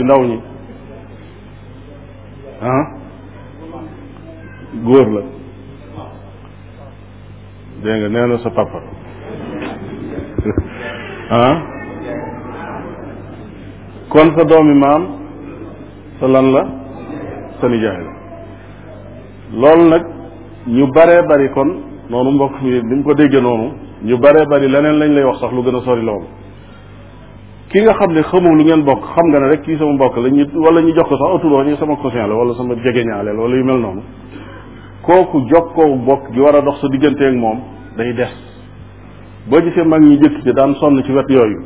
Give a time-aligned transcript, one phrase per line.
[0.00, 0.36] ci ndaw ñi
[2.72, 2.84] ah
[4.84, 5.20] góor la
[7.82, 8.78] dégg nga nee sa papa
[11.30, 11.56] ah
[14.08, 15.02] kon sa doomi maam
[16.20, 16.62] sa lan la
[17.60, 18.14] sa nijaay la
[19.60, 20.02] loolu nag
[20.76, 21.68] ñu baree bari kon
[22.08, 23.66] noonu mbokk mi ni mu ko déggee noonu
[24.06, 26.26] ñu baree bari leneen lañ lay wax sax lu gën a sori loolu
[27.72, 30.16] ki nga xam ne xamoo lu ngeen bokk xam nga ne rek kii sama mbokk
[30.16, 33.30] la ñu wala ñu jox ko sax autour ñu sama cousin la wala sama jegeñaale
[33.32, 34.02] la wala yu mel noonu
[35.02, 37.58] kooku jokkoo bokk gi war a dox sa diggante ak moom
[37.96, 38.26] day des
[39.48, 41.58] boo gisee mag ñi jëkk ci daan sonn ci wet yooyu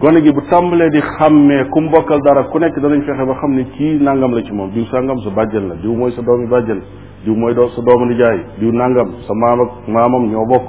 [0.00, 3.34] gone gi bu tàmbalee di xàmmee ku mu bokkal dara ku nekk danañ fexe ba
[3.34, 6.22] xam ne kii nangam la ci moom diw sangam sa bàjjen la diw mooy sa
[6.22, 6.80] doomi bàjjen
[7.24, 10.68] diw mooy doo sa doomu nijaay diw nangam sa maam ak maamam ñoo bokk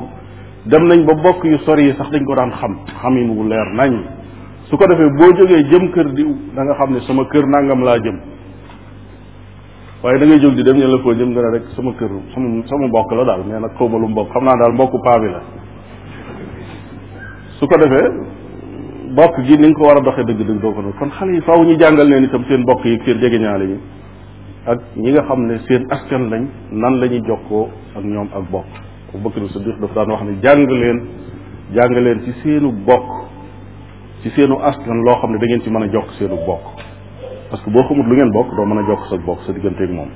[0.65, 3.47] dem nañ ba bokk yu sori yi sax dañ ko daan xam xam yi mu
[3.47, 4.21] leer nañ
[4.73, 7.97] su ko defee boo jógee jëm kër diw danga xam ne sama kër nangam laa
[8.03, 8.15] jëm
[10.03, 12.09] waaye da ngay jóg di dem ñu la foo jëm nga ne rek sama kër
[12.33, 14.97] sama sama mbokk la daal mais nag xaw ma lu mbokk xam naa daal mbokku
[15.07, 15.41] paabi la
[17.59, 18.07] su ko defee
[19.17, 21.41] bokk gi ni nga ko war a doxee dëgg-dëgg doo ko doon kon xale yi
[21.47, 23.77] faw ñu jàngal leen itam seen bokk yi seen jegeñaale yi
[24.71, 26.43] ak ñi nga xam ne seen askan lañ
[26.81, 27.65] nan lañuy jokkoo
[27.97, 28.69] ak ñoom ak bokk
[29.13, 30.99] Abubakar Siddiq daf daan wax ne jàng leen
[31.75, 32.31] jàng leen ci
[34.23, 36.63] ci seenu askan loo xam ne da ngeen ci mën a jokk seenu bokk
[37.49, 39.91] parce que boo xamut lu ngeen bokk doo mën a jokk sa bokk sa digganteeg
[39.91, 40.07] moom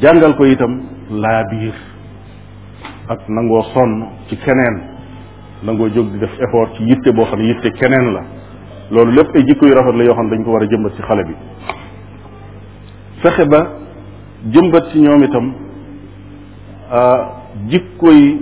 [0.00, 0.72] jàngal ko itam
[1.10, 1.74] laa biir
[3.08, 4.76] ak nangoo sonn ci keneen
[5.64, 8.22] nangoo jóg di def effort ci yitte boo xam ne yitte keneen la
[8.90, 10.92] loolu lépp ay jikko yu rafet la yoo xam ne dañ ko war a jëmbat
[10.96, 11.34] ci xale bi
[13.22, 13.60] fexe ba
[14.50, 15.52] jëmbat ci ñoom itam
[16.90, 17.20] ah,
[17.68, 18.40] jikko yi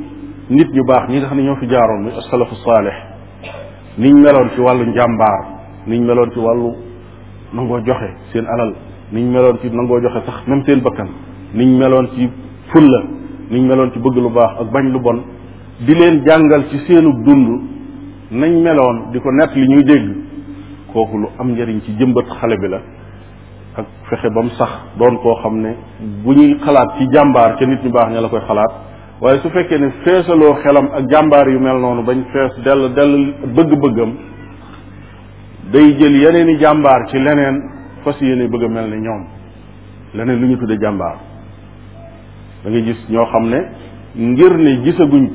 [0.50, 3.07] nit ñu baax ñi nga xam ne ñoo fi jaaroon muy asalafu saalih
[3.98, 5.38] niñ meloon ci wàllu njàmbaar
[5.86, 6.70] niñ meloon ci wàllu
[7.52, 8.72] nangoo joxe seen alal
[9.12, 11.08] niñ meloon ci nangoo joxe sax même seen bakkan
[11.54, 12.30] niñ meloon ci
[12.70, 13.00] fulla
[13.50, 15.20] niñ meloon ci bëgg lu baax ak bañ lu bon
[15.80, 17.48] di leen jàngal ci seenu dund
[18.30, 20.08] nañ meloon di ko nett li ñuy dégg
[20.92, 22.80] kooku lu am njëriñ ci jëmbat xale bi la
[23.78, 25.70] ak fexe ba sax doon koo xam ne
[26.24, 28.72] bu ñuy xalaat ci jàmbaar ca nit ñu baax ña la koy xalaat
[29.20, 33.14] waaye su fekkee ne feesaloo xelam ak jàmbaar yu mel noonu bañ fees dell dell
[33.56, 34.12] bëgg-bëggam
[35.72, 37.56] day jël yeneen i jàmbaar ci leneen
[38.04, 39.22] fas yéene bëgg mel ni ñoom
[40.14, 41.16] leneen lu ñu tudde jàmbaar
[42.64, 43.58] da gis ñoo xam ne
[44.30, 45.26] ngir ne gisaguñ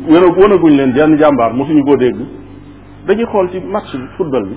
[0.41, 2.17] wanaguñ leen jenn jàmbaar mosuñu koo dégg
[3.05, 4.55] dañuy xool ci match bi football bi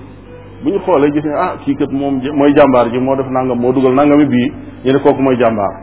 [0.63, 3.59] bu ñu xoolee gis ne ah kii kat moom mooy jàmbaar ji moo def nangam
[3.59, 4.49] moo dugal nangami bii
[4.85, 5.73] ñu ne kooku mooy jàmbaar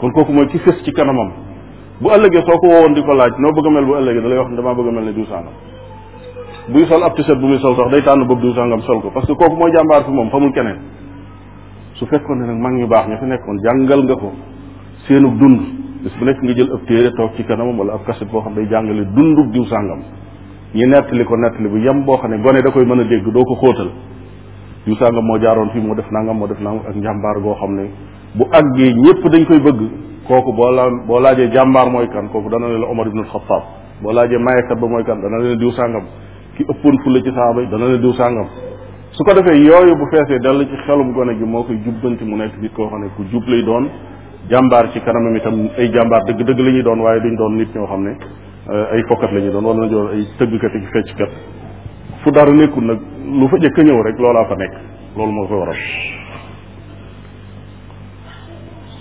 [0.00, 1.30] kon kooku mooy ki fës ci kanamam
[2.00, 4.28] bu ëllëgee soo ko woowoon di ko laaj noo bëgg a mel bu ëllëgee da
[4.28, 5.54] lay wax ne damaa bëgg a mel ne diw sàngam
[6.72, 9.10] buy sol ab tiset bu muy sol sax day tànn boobu diw sàngam sol ko
[9.10, 10.78] parce que kooku mooy jàmbaar fi moom xamul keneen
[11.94, 14.30] su fekkoon ne nag mag ñu baax ña fi nekkoon jàngal nga ko
[15.08, 15.60] seenu dund
[16.02, 18.54] bis bu nekk nga jël ab téere toog ci kanamam wala ab kaset boo xam
[18.54, 20.02] day jàngale dundub diw sàngam
[20.74, 23.26] ñu nettali ko nettali bu yem boo xam ne gone da koy mën a dégg
[23.32, 23.90] doo ko xóotal
[24.86, 27.74] diw sàngam moo jaaroon fii moo def nangam moo def nangam ak njàmbaar goo xam
[27.74, 27.88] ne
[28.36, 29.80] bu àggee ñëpp dañ koy bëgg
[30.28, 33.62] kooku boo la boo laajee jàmbaar mooy kan kooku dana ne la Omar ibn al-Khattab
[34.02, 36.04] boo laajee mayekat ba mooy kan dana ne diw sàngam
[36.56, 38.46] ki ëppoon fulla ci saaba yi dana ne diw sàngam
[39.16, 42.36] su ko defee yooyu bu feesee dal ci xelum gone gi moo koy jubbanti mu
[42.36, 43.88] nekk nit koo xam ne ku jub lay doon
[44.50, 47.86] jàmbaar ci kanamam itam ay jàmbaar dëgg-dëgg la ñuy doon waaye duñ doon nit ñoo
[47.86, 48.16] xam ne
[48.70, 51.30] euh, ay fokkat la ñuy doon wala na doon ay tëggkat ak fecckat
[52.22, 54.74] fu dara nekkul nag lu fa jëkk ñëw rek loolaa fa nekk
[55.16, 55.76] loolu moo koy waral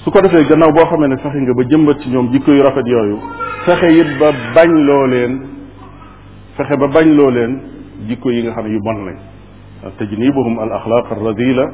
[0.08, 2.62] su ko defee gannaaw boo xamee ne fexe nga ba jëmbat ci ñoom jikko yu
[2.64, 3.18] rafet yooyu
[3.66, 5.34] fexe it ba bañ loo leen
[6.58, 7.60] fexe ba bañ loo leen
[8.08, 9.18] jikko yi nga xam ne yu bon lañ
[10.00, 11.66] tajnibuhum al axlaaq arradila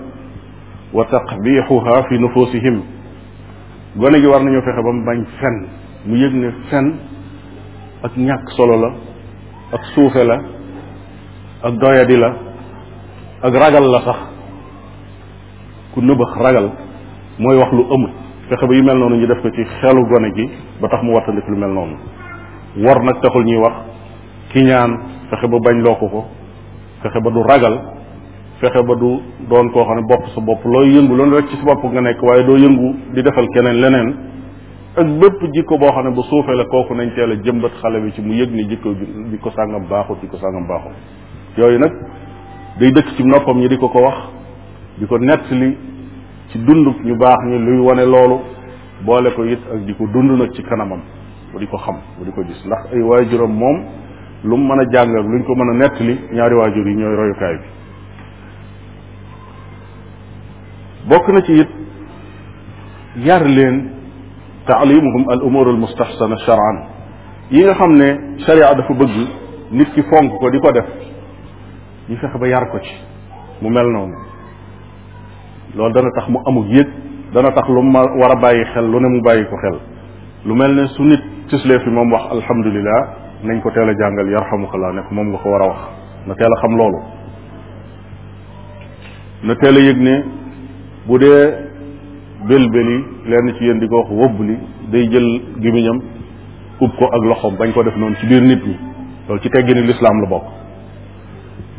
[0.94, 2.82] wa taqbixuha fi nufusihim
[3.98, 5.66] gone gi war nañu fexe ba mu bañ fen
[6.08, 6.92] mu yëg ne fen
[8.02, 8.92] ak ñàkk solo la
[9.74, 10.40] ak suufe la
[11.62, 12.34] ak doyadi la
[13.44, 14.18] ak ragal la sax
[15.94, 16.72] ku nëbëx ragal
[17.38, 18.10] mooy wax lu amul
[18.54, 20.48] fexe ba yu mel noonu ñu def ko ci xelu gone gi
[20.80, 21.94] ba tax mu wattandik lu mel noonu
[22.84, 23.74] war nag taxul ñuy wax
[24.50, 24.62] ki
[25.30, 26.26] fexe ba bañ loo ko ko
[27.02, 27.80] fexe ba du ragal
[28.60, 29.18] fexe ba du
[29.50, 32.02] doon koo xam ne bopp sa bopp looy yëngu loolu rek ci sa bopp nga
[32.02, 34.16] nekk waaye doo yëngu di defal keneen leneen
[34.98, 38.02] ak bëpp jikko boo xam ne bu suufee la kooku nañ teel a jëmbat xale
[38.02, 38.90] bi ci mu yëg ni jikko
[39.32, 40.94] bi ko sàngam baaxut bi ko sàngam baaxut
[41.58, 41.92] yooyu nag
[42.80, 44.18] day dëkk ci noppam ñi di ko ko wax
[45.00, 45.18] di ko
[46.54, 48.40] ci dundub ñu baax ñi luy wane loolu
[49.06, 51.02] boole ko it ak di ko dund nag ci kanamam
[51.52, 53.78] bu di ko xam bu di ko gis ndax ay waajuram moom
[54.44, 56.94] lu mu mën a jàng ak lu ñu ko mën a nettali ñaari waajur yi
[56.96, 57.66] ñooy royukaay bi
[61.10, 61.70] bokk na ci it
[63.26, 63.92] yar leen
[64.68, 66.78] taalimuhum al umur al mustahsana charan
[67.50, 68.10] yi nga xam ne
[68.46, 69.16] sharia dafa bëgg
[69.72, 70.86] nit ki fonk ko di ko def
[72.10, 72.94] ñu fexe ba yar ko ci
[73.62, 74.33] mu mel noonu
[75.76, 76.88] loolu dana tax mu amug yëg
[77.34, 79.80] dana tax lu ma war a bàyyi xel lu ne mu bàyyi ko xel
[80.46, 83.10] lu mel ne su nit tislee fi moom wax alhamdulilah
[83.44, 85.80] nañ ko teel a jàngal yarhamukallah ne ko moom nga ko war a wax
[86.28, 86.98] na teel a xam loolu
[89.44, 90.24] na teel a yëg ne
[91.08, 91.44] bu dee
[92.48, 94.58] bélbéli lenn ci yéen di ko wax wóbb li
[94.92, 96.00] day jël gémmiñam
[96.82, 98.76] ub ko ak loxoom bañ ko def noonu ci biir nit ñi
[99.28, 100.46] loolu ci teggini lislaam la bokk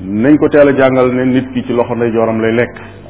[0.04, 3.03] nañ ko teel a jàngal ne nit ki ci loxo ndeyjooram lay lekk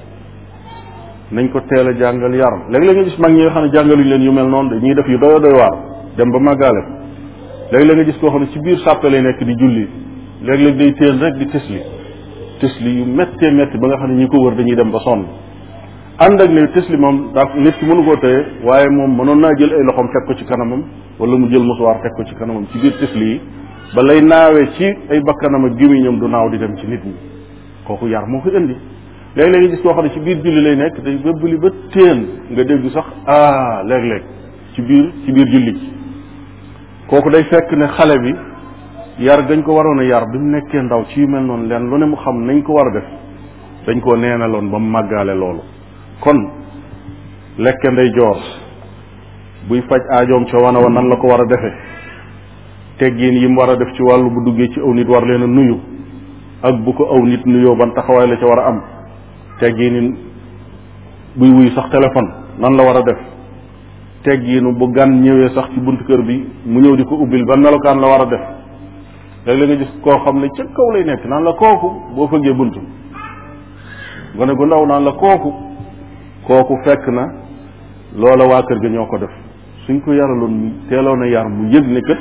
[1.31, 4.09] nañ ko teel a jàngal yaram léeg-léeg nga gis mag ñi nga xam ne jàngaluñ
[4.09, 5.77] leen yu mel noonu dañuy def yu doy doy waar
[6.17, 6.91] dem ba màggaale ko
[7.73, 9.89] léeg-léeg nga gis koo xam ne ci biir sàppe nekk di julli
[10.45, 11.81] léeg-léeg day téen rek di tisli
[12.61, 15.25] tisli yu méttee métti ba nga xam ne ñi ko wër dañuy dem ba sonn
[16.19, 19.55] ànd ak ne tisli moom daa nit ki mënu koo téye waaye moom mënoon naa
[19.59, 20.85] jël ay loxoom teg ko ci kanamam
[21.19, 23.41] wala mu jël musuwaar teg ko ci kanamam ci biir tisli yi
[23.95, 27.15] ba lay naawee ci ay bakkanam ak gémmiñam du naaw di dem ci nit ñi
[27.87, 28.77] kooku yar moo ko indi
[29.37, 31.21] léeg-léeg nga gis koo xam ne ci biir julli lay nekk day
[31.53, 32.19] li ba téen
[32.51, 34.23] nga dégg sax ah léeg-léeg
[34.75, 35.89] ci biir ci biir julli ji
[37.11, 38.33] kooku day fekk ne xale bi
[39.25, 41.99] yar gañ ko waroon a yar bi mu nekkee ndaw ci mel noonu leen lu
[41.99, 43.07] ne mu xam nañ ko war a def
[43.87, 45.63] dañ koo neenaloon ba mu màggaale loolu
[46.21, 46.39] kon
[47.59, 48.37] lekke nday joor
[49.69, 51.73] buy faj aajoom ca wana wa nan la ko war a defee
[52.99, 55.43] teggiin yi mu war a def ci wàllu bu duggee ci aw nit war leen
[55.43, 55.81] a nuyu
[56.63, 58.83] ak bu ko aw nit nuyoo ban taxawaay la ca war a am
[59.61, 60.01] teggiinu
[61.39, 62.29] buy wuy sax téléphone
[62.59, 63.19] nan la war a def
[64.23, 67.59] teggiinu bu gan ñëwee sax ci buntu kër bi mu ñëw di ko ubbil ban
[67.61, 68.41] melokaan la war a def
[69.47, 72.53] léeg-léeg nga gis koo xam ne ca kaw lay nekk naan la kooku boo fëggee
[72.55, 72.81] buntu
[74.37, 75.53] gone gu ndaw naan la kooku
[76.47, 77.25] kooku fekk na
[78.17, 79.31] loola waa kër gi ñoo ko def
[79.87, 82.19] suñ ko yaraloon teeloon a yar mu yëg ne kat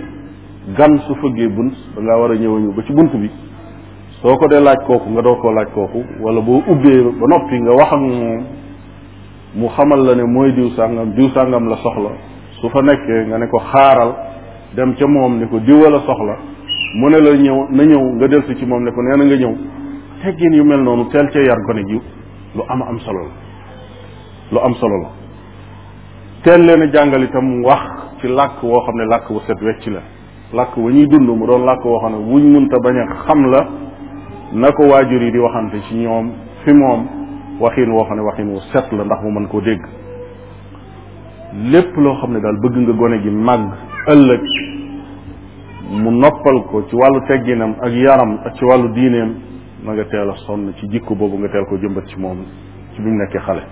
[0.78, 3.30] gan su fëggee bunt da war a ñëw ba ci bunt bi
[4.24, 7.56] soo ko dee laaj kooku nga door koo laaj kooku wala boo ubbee ba noppi
[7.64, 8.40] nga wax ak moom
[9.60, 12.10] mu xamal la ne mooy diw sàngam diw sàngam la soxla
[12.62, 14.12] su fa nekkee nga ne ko xaaral
[14.76, 16.36] dem ca moom ne ko diw la soxla
[17.00, 19.36] mu ne la ñëw na ñëw nga delsi ci moom ne ko nee na nga
[19.44, 19.54] ñëw
[20.24, 22.02] teggin yu mel noonu teel ca yar gone ji
[22.56, 23.34] lu am am solo la
[24.52, 25.10] lu am solo la
[26.44, 27.84] teel leen a jàngal itam wax
[28.22, 30.00] ci làkk woo xam ne làkk wu set wecc la
[30.54, 33.52] làkk wa ñuy dund mu doon làkk woo xam ne wuñ munta bañ a xam
[33.52, 33.60] la
[34.54, 36.30] na ko waajur yi di waxante ci ñoom
[36.64, 37.06] fi moom
[37.60, 39.82] waxin woo xam ne waxin wu set la ndax mu mën koo dégg
[41.72, 43.72] lépp loo xam ne daal bëgg nga gone gi màgg
[44.12, 44.44] ëllëg
[45.90, 49.34] mu noppal ko ci wàllu tegginam ak yaram ak ci wàllu diineem
[49.84, 52.38] na nga teel sonn ci jikko boobu nga teel ko jëmbat ci moom
[52.94, 53.64] ci bi mu nekkee xale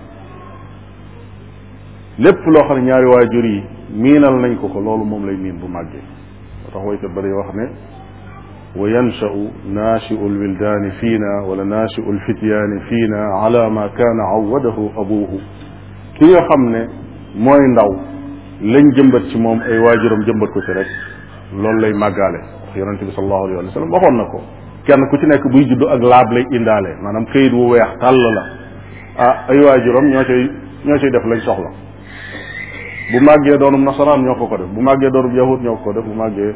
[2.18, 3.62] lépp loo xam ne ñaari waajur yi
[3.94, 6.02] miinal nañ ko ko loolu moom lay miin bu màggee
[6.64, 7.91] moo tax woykat ba day wax ne
[8.80, 9.30] وينشأ
[9.80, 15.32] ناشئ الولدان فينا ولناشئ الفتيان فينا على ما كان عوده أبوه
[16.18, 16.88] كي خمنا
[17.46, 17.90] موين داو
[18.72, 20.86] لن جمبت شموم اي واجرم جمبت كسرك
[21.62, 22.40] لول لي مغالي
[22.74, 24.38] خيران تبي صلى الله عليه وسلم وخون نكو
[24.88, 28.44] كان كتنا كبي جدو أغلاب لي اندالي ما نم خير وويح تالل لا
[29.52, 30.04] اي واجرم
[30.86, 31.70] نيوشي دف لي شخلا
[33.12, 36.48] بو ماجي دونم نصران نيوكو كده بو ماجي دونم يهود نيوكو كده بو ماجي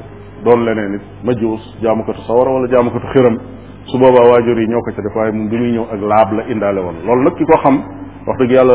[0.47, 3.37] doon leneen it ma majuus jaamukatu sawara wala jaamukatu xiram
[3.91, 6.29] su boobaa waajur yi ñoo ko ca def waaye moom bi muy ñëw ak laab
[6.39, 7.77] la indaale woon loolu nag ki ko xam
[8.27, 8.75] wax dëgg yàlla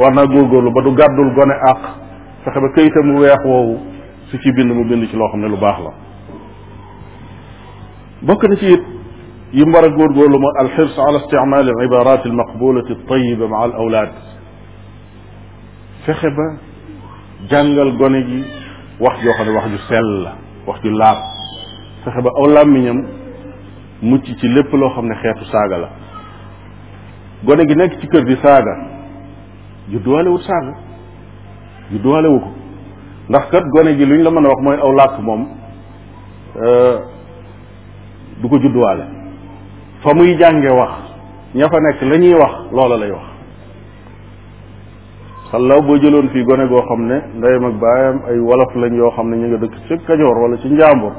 [0.00, 1.80] war naa góorgóorlu ba du gàddul gone àq
[2.44, 3.74] fexe ba këyitam mu weex woowu
[4.30, 5.90] su ci bind mu bind ci loo xam ne lu baax la
[8.22, 8.84] bokk na ci it
[9.52, 14.10] yi mu war a góorgóorlu ma alxirs ala istimal alibarat almaqbulat altayiba maa al awlaad
[16.06, 16.46] fexe ba
[17.50, 18.40] jàngal gone gi
[19.00, 20.32] wax joo xam ne wax ju sell la
[20.66, 21.18] wax ju laab
[22.04, 23.06] fexe ba aw làmmiñam
[24.02, 25.88] mucc ci lépp loo xam ne xeetu saaga la
[27.44, 28.74] gone gi nekk ci kër gi saaga
[29.90, 30.72] judduwaalewut saaga
[31.92, 32.50] judduwaalewu ko
[33.28, 35.46] ndax kër gone gi lu ñu la mën a wax mooy aw làkk moom
[36.64, 36.98] euh,
[38.40, 39.04] du ko judduwaale
[40.02, 40.92] fa muy jànge wax
[41.54, 43.31] ña fa nekk la ñuy wax loola lay wax
[45.58, 49.10] law boo jëloon fii gone goo xam ne ndeyam mag baayam ay wolof lañ yoo
[49.10, 51.12] xam ne ñu nga dëkk ci kajoor wala ci njàmbur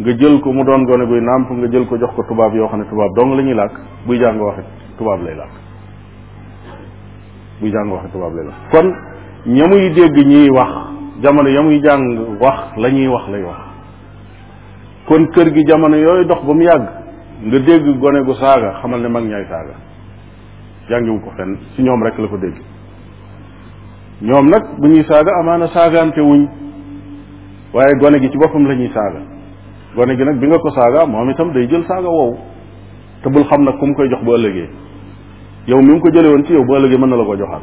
[0.00, 2.66] nga jël ko mu doon gone guy nàmp nga jël ko jox ko tubaab yoo
[2.68, 3.72] xam ne tubaab dong la ñuy làkk
[4.06, 4.64] buy jàng waxit
[4.98, 5.50] tubaab lay làkk
[7.62, 8.92] buy jàng waxit tubaab lay làkk kon
[9.46, 10.70] ña muy dégg ñuy wax
[11.22, 13.60] jamono ya muy jàng wax la ñuy wax lay wax
[15.08, 16.82] kon kër gi jamono yooyu dox ba mu yàgg
[17.44, 19.72] nga dégg gone gu saaga xamal ne mag ñaay saaga
[20.90, 22.54] jàngiwu ko fenn ci ñoom rek la ko dégg
[24.22, 26.46] ñoom nag bu ñuy saaga amaana saagaante wuñ
[27.74, 29.18] waaye gone gi ci boppam la ñuy saaga
[29.96, 32.32] gone gi nag bi nga ko saaga moom itam day jël saaga wow
[33.22, 34.32] te bul xam nag ku mu koy jox bu
[35.66, 37.62] yow mi mu ko jële woon ci yow bu ëllëgee mën na la ko joxaat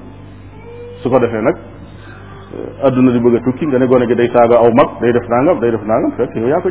[1.01, 4.27] su ko defee nag euh, adduna di bëgg a tukki nga ne gone gi day
[4.35, 6.69] saaga aw mag day def nangam day def nangam fekk yow yaa ko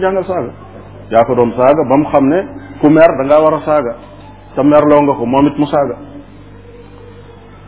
[1.11, 2.45] yaa ko doon saaga ba xam ne
[2.83, 3.97] ku mer da ngaa war a saaga
[4.54, 5.97] te loo nga ko moom it mu saaga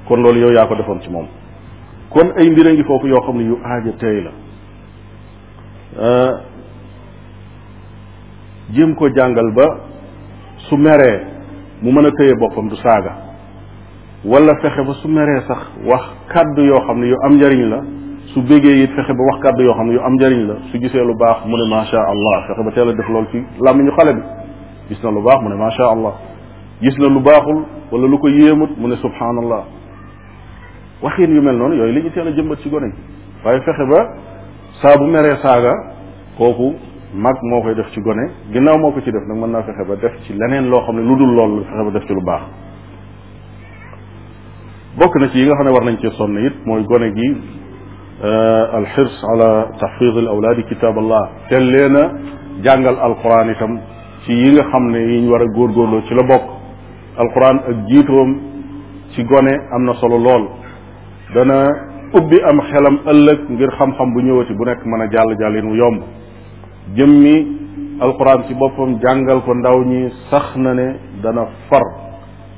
[0.09, 1.27] kon loolu yow yaa ko defoon ci moom
[2.11, 4.31] kon ay mbira ngi foofu yoo xam ne yu aaja tey la
[8.75, 9.79] jéem ko jàngal ba
[10.57, 11.21] su meree
[11.83, 13.13] mu mën a tëye boppam du saaga
[14.25, 17.81] wala fexe ba su meree sax wax kàddu yoo xam ne yu am njariñ la
[18.35, 20.79] su bégee it fexe ba wax kàddu yoo xam ne yu am njariñ la su
[20.79, 23.93] gisee lu baax mu ne macha allah fexe ba teel a def loolu ci làmmiñu
[23.97, 24.23] xale bi
[24.89, 26.13] gis na lu baax mu ne macha allah
[26.83, 29.65] gis na lu baaxul wala lu ko yéemut mu ne subhanallah
[31.03, 33.03] waxin yu mel noonu yooyu li ñu teel a jëmbat ci gone gi
[33.45, 34.01] waaye fexe ba
[34.81, 35.73] saa bu meree saaga
[36.37, 36.75] kooku
[37.15, 39.85] mag moo koy def ci gone ginnaaw moo ko ci def nag mën naa fexe
[39.89, 42.23] ba def ci leneen loo xam ne lu dul loolu fexe ba def ci lu
[42.23, 42.43] baax
[44.99, 47.29] bokk na ci yi nga xam ne war nañ cee sonn it mooy gone gi
[48.25, 52.11] euh, al xirs ala tahfiz al awlaadi kitab allah tel leen a
[52.63, 53.81] jàngal alquran itam
[54.25, 56.47] ci yi nga xam ne yiñ war a góor góorgóorloo ci la bokk
[57.17, 58.41] alquran ak jiitoom
[59.15, 60.60] ci gone am na solo lool
[61.35, 61.61] dana
[62.19, 65.77] ubbi am xelam ëllëg ngir xam-xam bu ñëwati bu nekk mën a jàll jàllin wu
[65.77, 66.03] yomb
[66.97, 67.35] jëmmi
[68.01, 71.83] alquran ci boppam jàngal ko ndaw ñi sax na ne dana far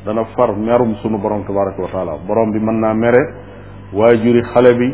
[0.07, 3.23] dana far merum sunu borom tabaraka wa taala borom bi mën naa mere
[3.93, 4.89] waaye juri xale bi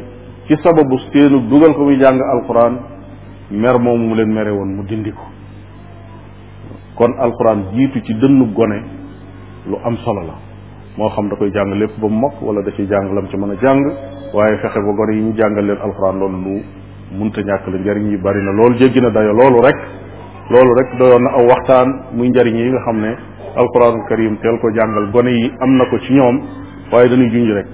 [0.49, 2.78] ci sababu seenu dugal ko muy jàng alxuraan
[3.52, 5.23] mer moomu mu leen mere woon mu dindi ko
[6.97, 8.82] kon alquran jiitu ci dënnu gone
[9.68, 10.47] lu am solo la
[10.98, 13.36] moo xam da koy jàng lépp ba mu mokk wala da ci jàng lam ci
[13.36, 13.78] mën a jàng
[14.34, 16.62] waaye fexe ba gone yi ñu jàngal leen alxuraan loolu lu
[17.18, 19.76] munta ñàkk la njariñ yi bari na loolu jéggi na dayo loolu rek
[20.50, 23.12] loolu rek doyoon na aw waxtaan muy njariñ yi nga xam ne
[23.56, 26.36] alxuraan karim teel ko jàngal gone yi am na ko ci ñoom
[26.92, 27.66] waaye dañuy junj rek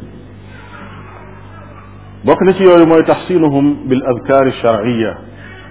[2.27, 5.13] bokk na ci yooyu mooy taxsinuhum bil adkaari charia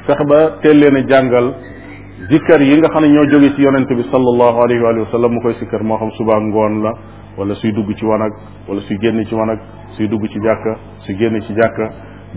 [0.07, 1.53] fexe ba teel leen a jàngal
[2.31, 5.41] zikkar yi nga xam ne ñoo jóge ci yonente bi salallahu alayhi wa sallam mu
[5.41, 6.91] koy sikkar moo xam subaa ngoon la
[7.37, 8.31] wala suy dugg ci wanag
[8.67, 9.59] wala suy génn ci wanag
[9.97, 11.89] suy dugg ci jàkka suy génn ci jàkka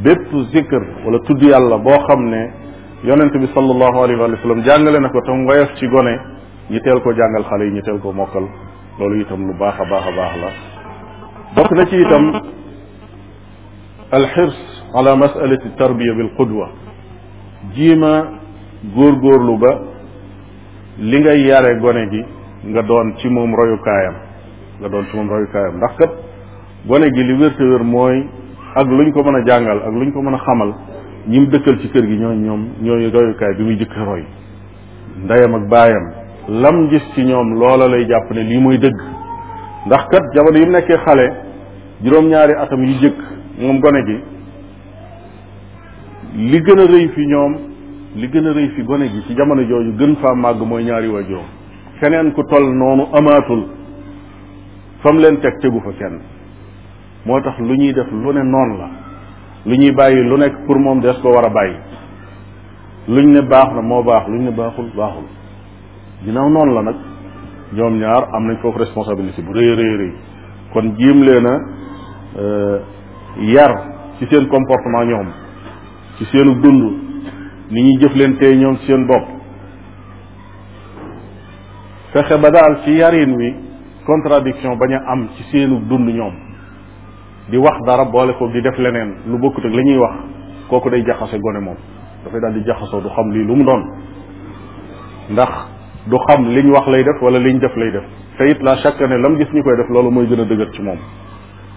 [0.03, 2.51] bépp zikr wala tudd yàlla boo xam ne
[3.05, 6.19] yonent bi sallallahu alayhi wa sallam jàngale na ko tam woyof ci gone
[6.71, 8.45] ñu teel ko jàngal xale yi ñu teel ko mokkal
[8.99, 10.51] loolu itam lu baax a baax a baax la
[11.55, 12.33] bokk na ci itam
[14.11, 14.57] alxirs
[14.95, 16.71] ala masalati tarbiya bil qudwa
[17.75, 18.31] jiima
[18.95, 19.81] góorgóorlu ba
[20.99, 22.25] li ngay yare gone gi
[22.69, 24.25] nga doon ci moom royukaayam
[24.81, 26.13] nga doon ci moom royukaayam ndax kat
[26.89, 28.27] gone gi li wér wér mooy
[28.75, 30.75] ak luñ ko mën a jàngal ak luñ ko mën a xamal
[31.27, 34.25] ñi dëkkal ci kër gi ñooy ñoom ñooy royukaay bi muy jëkk roy
[35.25, 36.05] ndeyam ak baayam
[36.49, 38.99] lam gis ci ñoom loola lay jàpp ne lii mooy dëgg
[39.87, 41.27] ndax kat jamono yi mu nekkee xale
[42.03, 43.17] juróom-ñaari atam yu jëkk
[43.63, 44.19] moom gone gi
[46.51, 47.53] li gën a rëy fi ñoom
[48.17, 51.09] li gën a rëy fi gone gi ci jamono jooju gën faa màgg mooy ñaari
[51.09, 51.49] waajuram
[52.01, 53.65] keneen ku toll noonu amaatul
[55.03, 56.21] fa leen teg tegu fa kenn
[57.25, 58.89] moo tax lu ñuy def lu ne noon la
[59.65, 61.77] lu ñuy bàyyi lu nekk pour moom des ko war a bàyyi
[63.09, 65.27] luñ ne baax na moo baax luñ ne baaxul baaxul
[66.25, 66.97] ginnaaw noon la nag
[67.73, 70.13] ñoom ñaar am nañ foofu responsabilité bu rëy rëy rëy
[70.73, 71.59] kon jiim leen a
[72.39, 72.79] euh,
[73.41, 73.73] yar
[74.19, 75.29] ci seen comportement ñoom
[76.19, 76.83] ci seenu dund
[77.71, 79.25] ni ñuy jëf leen tey ñoom ci seen bopp
[82.13, 83.66] fexe ba daal ci yarin wi
[84.11, 86.35] contradiction bañ a am ci seenu dund ñoom
[87.51, 90.15] di wax dara boole ko di def leneen lu bokkut ak la ñuy wax
[90.69, 91.77] kooku day jaxase gone moom
[92.25, 93.83] dafay daal di jaxasoo du xam lii lu mu doon
[95.31, 95.51] ndax
[96.07, 98.05] du xam liñ wax lay def wala liñ def lay def
[98.39, 100.71] te it la chaque année lam gis ñu koy def loolu mooy gën a dëgër
[100.73, 100.99] ci moom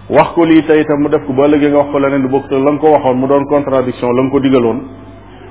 [0.09, 2.29] wax ko lii tey itam mu def ko ba léegi nga wax ko leneen lu
[2.29, 4.79] bokkut ak la nga ko waxoon mu doon contradiction la nga ko digaloon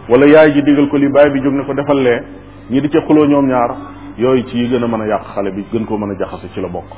[0.09, 2.23] wala yaay ji digal ko li baay bi jóg ne ko defal lee
[2.71, 3.75] ñi di ca ñoom ñaar
[4.19, 6.49] yooyu ci yi gën a mën a yàq xale bi gën koo mën a jaxase
[6.53, 6.91] ci la bokk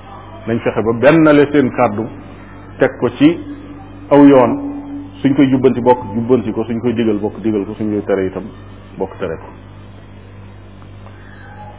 [0.46, 2.06] nañ fexe ba bennale seen kàddu
[2.78, 3.28] teg ko ci
[4.08, 4.52] aw yoon
[5.20, 8.26] suñ koy jubbanti bokk jubbanti ko suñ koy digal bokk digal ko suñ koy tere
[8.26, 8.44] itam
[8.96, 9.48] bokk tere ko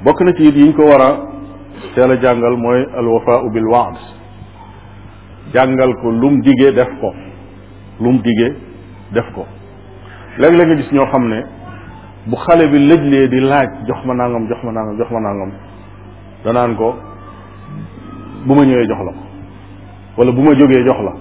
[0.06, 1.12] bokk na ci it yiñ ko war a
[1.96, 3.98] teel a jàngal mooy alwafaau bil waad
[5.54, 7.14] jàngal ko lum digee def ko
[8.00, 8.54] lum digee
[9.12, 9.46] def ko
[10.38, 11.61] léeg-léeg nga gis ñoo xam ne
[12.30, 15.52] bu xale bi lee di laaj jox ma nàngam jox ma nangam jox ma nangam
[16.44, 16.96] danaan ko
[18.46, 19.22] bu ma ñëwee jox la ko
[20.18, 21.14] wala bu ma jógee jox la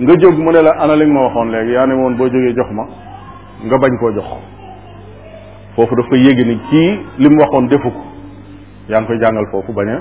[0.00, 2.26] nga jóg mu ne la ana li nga ma waxoon léegi yaa ne woon boo
[2.28, 2.86] jógee jox ma
[3.64, 4.24] nga bañ koo jox
[5.76, 8.02] foofu dafa yéegi ni kii li mu waxoon defu ko
[8.88, 10.00] yaa ngi koy jàngal foofu bañ a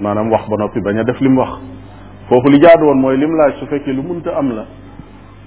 [0.00, 1.52] maanaam wax ba noppi bañ a def li mu wax
[2.28, 4.64] foofu li jaadu woon mooy lim laaj su fekkee lu munta am la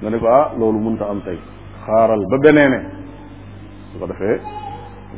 [0.02, 1.38] nga ne ko ah loolu munta am tey
[1.86, 2.99] xaaral ba beneen
[3.94, 4.38] su ko defee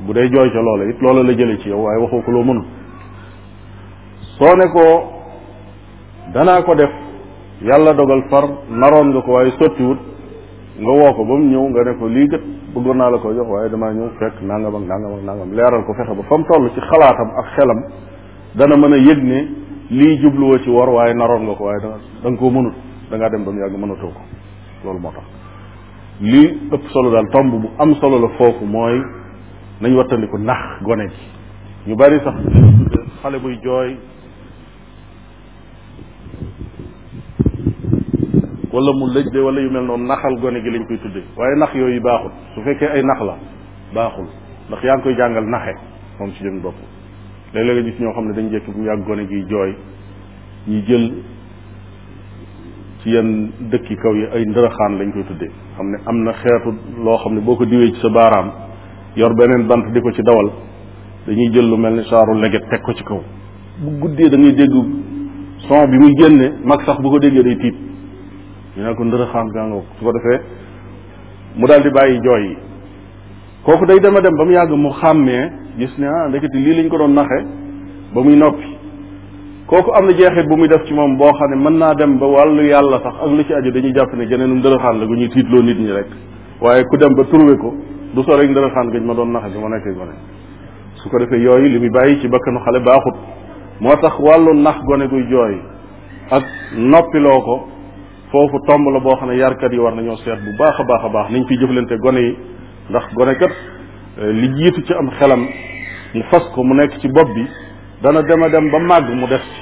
[0.05, 2.43] bu dee jooy ca loola it loola la jële ci yow waaye waxoo ko loo
[2.43, 2.65] mënul
[4.37, 4.85] soo ne ko
[6.33, 6.91] danaa ko def
[7.61, 9.99] yàlla dogal far naroon nga ko waaye sottiwut
[10.81, 13.33] nga woo ko ba mu ñëw nga ne ko lii gët bëggoon naa la ko
[13.33, 16.37] jox waaye damaa ñëw fekk nangam ak nangam ak nangam leeral ko fexe ba fa
[16.37, 17.79] mu toll ci xalaatam ak xelam
[18.55, 19.39] dana mën a yëg ne
[19.89, 21.89] lii jubluwoo ci war waaye naroon nga ko waaye da
[22.23, 22.73] da nga koo mënut
[23.09, 24.21] da dem ba mu yàgg mënatoo ko
[24.85, 25.40] loolu moo tax
[26.21, 26.41] li
[26.73, 29.01] ëpp solo daal tomb bu am solo la foofu mooy
[29.81, 31.17] nañ wattandiku nax gone ji
[31.87, 32.35] ñu bari sax
[33.21, 33.95] xale buy jooy
[38.71, 41.55] wala mu lëj de wala yu mel noonu naxal gone gi lañ koy tuddee waaye
[41.57, 43.35] nax yooyu baaxul su fekkee ay nax la
[43.95, 44.27] baaxul
[44.69, 45.73] ndax yaa ngi koy jàngal naxe
[46.19, 46.75] moom ci jëm bopp
[47.53, 49.75] léeg-léeg nga gis ñoo xam ne dañ jekk bu mu yàgg gone giy jooy
[50.69, 51.11] ñi jël
[53.03, 56.69] ci yenn dëkki kaw yi ay ndërëxaan lañ koy tuddee xam ne am na xeetu
[57.03, 58.51] loo xam ne boo ko diwee ci sa baaraam
[59.15, 60.51] yor beneen bant di ko ci dawal
[61.25, 63.19] dañuy jël lu mel ni saaru leget teg ko ci kaw
[63.79, 64.73] bu guddee da ngay dégg
[65.67, 67.75] son bi mu génne mag sax bu ko déggee day tiit
[68.77, 70.39] ñu ne ko ndërëxaan gàngoo su ko defee
[71.55, 72.57] mu daal di bàyyi jooy yi
[73.65, 76.87] kooku day dema dem ba mu yàgg mu xàmmee gis ne ah ndekete lii lañ
[76.87, 77.47] ko doon naxe
[78.13, 78.70] ba muy noppi
[79.71, 82.17] kooku am na jeexit bu muy def ci moom boo xam ne mën naa dem
[82.19, 85.13] ba wàllu yàlla sax ak lu ci aju dañuy jàpp ne geneenum ndërëxaan la gu
[85.15, 86.07] ñuy tiitloo nit ñi rek
[86.61, 87.73] waaye ku dem ba trouvé ko
[88.13, 90.11] du soo rek ndërëxaan gañ ma doon naxa bi ma nekk gone
[90.95, 93.15] su ko defee yooyu li muy bàyyi ci bakkanu xale baaxut
[93.79, 95.55] moo tax wàllu nax gone guy jooy
[96.31, 96.43] ak
[96.75, 97.67] noppiloo ko
[98.31, 101.03] foofu tomb la boo xam ne yarkat yi war nañoo seet bu baax a baax
[101.05, 102.35] a baax niñ ciy jëflante gone yi
[102.89, 103.51] ndax gone kat
[104.19, 105.45] eh, li jiitu ci am xelam
[106.13, 107.47] mu fas ko mu nekk ci bopp bi
[108.03, 109.61] dana dema dem ba màgg mu def ci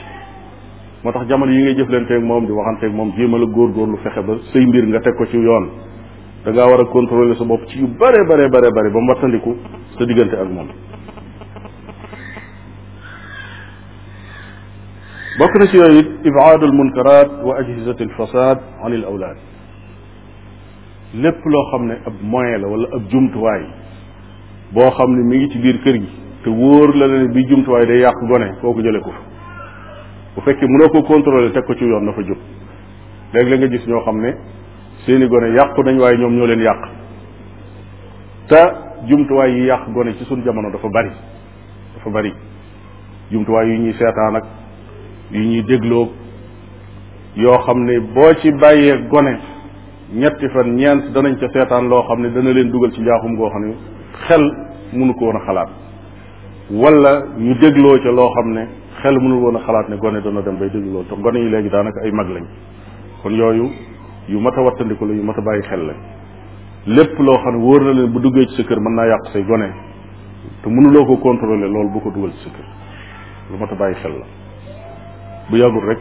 [1.03, 4.21] moo tax jamono yi ngay ak moom di waxante waxanteeg moom jéemal góor góorgóorlu fexe
[4.23, 5.65] ba say mbir nga teg ko ci yoon
[6.45, 9.55] da ngaa war a contrôler sa bopp ci yu bare bare bare bare ba mbattandiku
[9.97, 10.67] sa diggante ak moom
[15.39, 19.37] bokk na ci yooyu it ibaadu almunkarat wa ajhizat alfasad an al awlaad
[21.13, 23.65] lépp loo xam ne ab moyen la wala ab jumtuwaay
[24.73, 26.09] boo xam ne mi ngi ci biir kër gi
[26.43, 29.11] te wóor la ne bi jumtuwaay day yàq gone kooku jëlee ko
[30.35, 32.37] bu fekkee mënoo ko contrôler teg ko ci yoon dafa jub
[33.33, 34.33] léeg-léeg nga gis ñoo xam ne
[35.05, 36.79] seeni gone yàqu nañ waaye ñoom ñoo leen yàq
[38.49, 38.59] te
[39.07, 41.09] jumtuwaay yi yàq gone ci suñ jamono dafa bari
[41.97, 42.33] dafa bari
[43.31, 44.45] jumtuwaay yu ñuy seetaan ak
[45.31, 46.07] yu ñuy dégloo
[47.35, 49.37] yoo xam ne boo ci bàyyee gone
[50.13, 53.49] ñetti fan ñeent danañ ca seetaan loo xam ne dana leen dugal ci njaaxum goo
[53.49, 53.75] xam ne
[54.27, 54.51] xel
[54.93, 55.88] mënu ko woon a xalaat
[56.71, 58.67] wala ñu dégloo ca loo xam ne
[59.01, 61.49] xel mënul woon a xalaat ne gone dana dem bay déglu loolu te gone yi
[61.49, 62.45] léegi daanaka ay mag lañ
[63.23, 63.71] kon yooyu
[64.27, 65.93] yu mat a wattandiku la yu mat a bàyyi xel la
[66.85, 69.69] lépp loo xam ne wóor na leen bu duggee ci kër mën naa yàq gone
[70.61, 72.33] te mënuloo ko contrôler loolu bu ko dugal
[73.49, 74.25] lu mat a bàyyi xel la
[75.49, 75.99] bu yàggul rek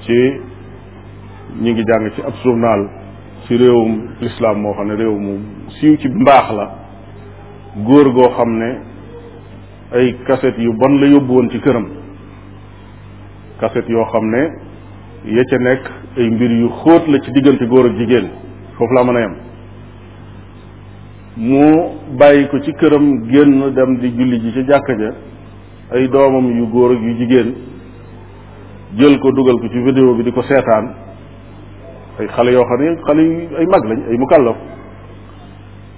[0.00, 0.40] ci
[1.62, 2.88] ñu ngi jàng ci ab journal
[3.46, 5.38] ci réewum lislaam moo xam ne réew mu
[5.78, 6.74] siiw ci mbaax la
[7.84, 8.90] góor goo xam ne
[9.94, 11.86] ay kaset yu bon la yóbbu woon ci këram
[13.60, 14.42] kaset yoo xam ne
[15.36, 18.28] ya ca nekk ay mbir yu xóot la ci diggante góor ak jigéen
[18.76, 19.34] foofu la mën a yem
[21.36, 25.10] mu bàyyi ko ci këram génn dem di julli ji ci jàkka ja
[25.92, 27.54] ay doomam yu góor ak yu jigéen
[28.96, 30.94] jël ko dugal ko ci vidéo bi di ko seetaan
[32.18, 34.56] ay xale yoo xam ne xale yu ay mag lañ ay mukallaf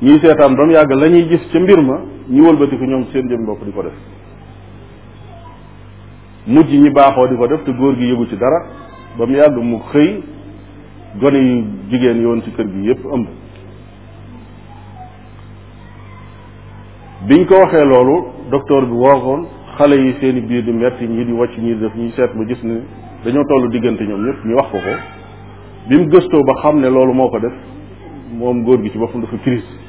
[0.04, 1.96] ñuy seetaan ba mu yàgg lañuy gis ca mbir ma
[2.28, 3.92] ñu wëlbatiku ñoom seen jëm bopp di ko def
[6.46, 8.60] mujj ñi baaxoo di ko def te góor gi yëgu ci dara
[9.16, 10.22] ba mu yàgg mu xëy
[11.20, 13.26] gone yu jigéen yoon ci kër gi yépp ëmb
[17.28, 19.46] biñ ko waxee loolu docteur bi wookoon
[19.78, 22.62] xale yi seen biir di metti ñi di wàcc ñi def ñi seet mu gis
[22.62, 22.76] ni
[23.24, 26.88] dañoo toll diggante ñoom ñëpp ñu wax ko ko bi mu gëstoo ba xam ne
[26.90, 27.54] loolu moo ko def
[28.36, 29.82] moom góor gi ci boppam dafa crise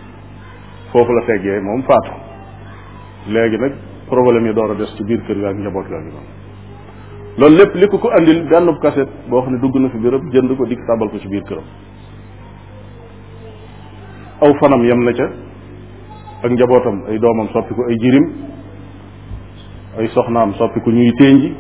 [0.96, 2.12] foofu la feggee moom faatu
[3.34, 3.74] léegi nag
[4.08, 6.30] problème yi doon a des ci biir kër ga ak njaboot ga ak noonu
[7.40, 10.24] loolu lépp li ko ko andil benn kaset boo xam ne dugg na fi béréb
[10.34, 11.66] jënd ko dikk tàbbal ko ci biir këram
[14.44, 15.26] aw fanam yem na ca
[16.44, 18.26] ak njabootam ay doomam soppi ko ay jirim
[20.00, 21.56] ay soxnaam soppi ko ñuy ténji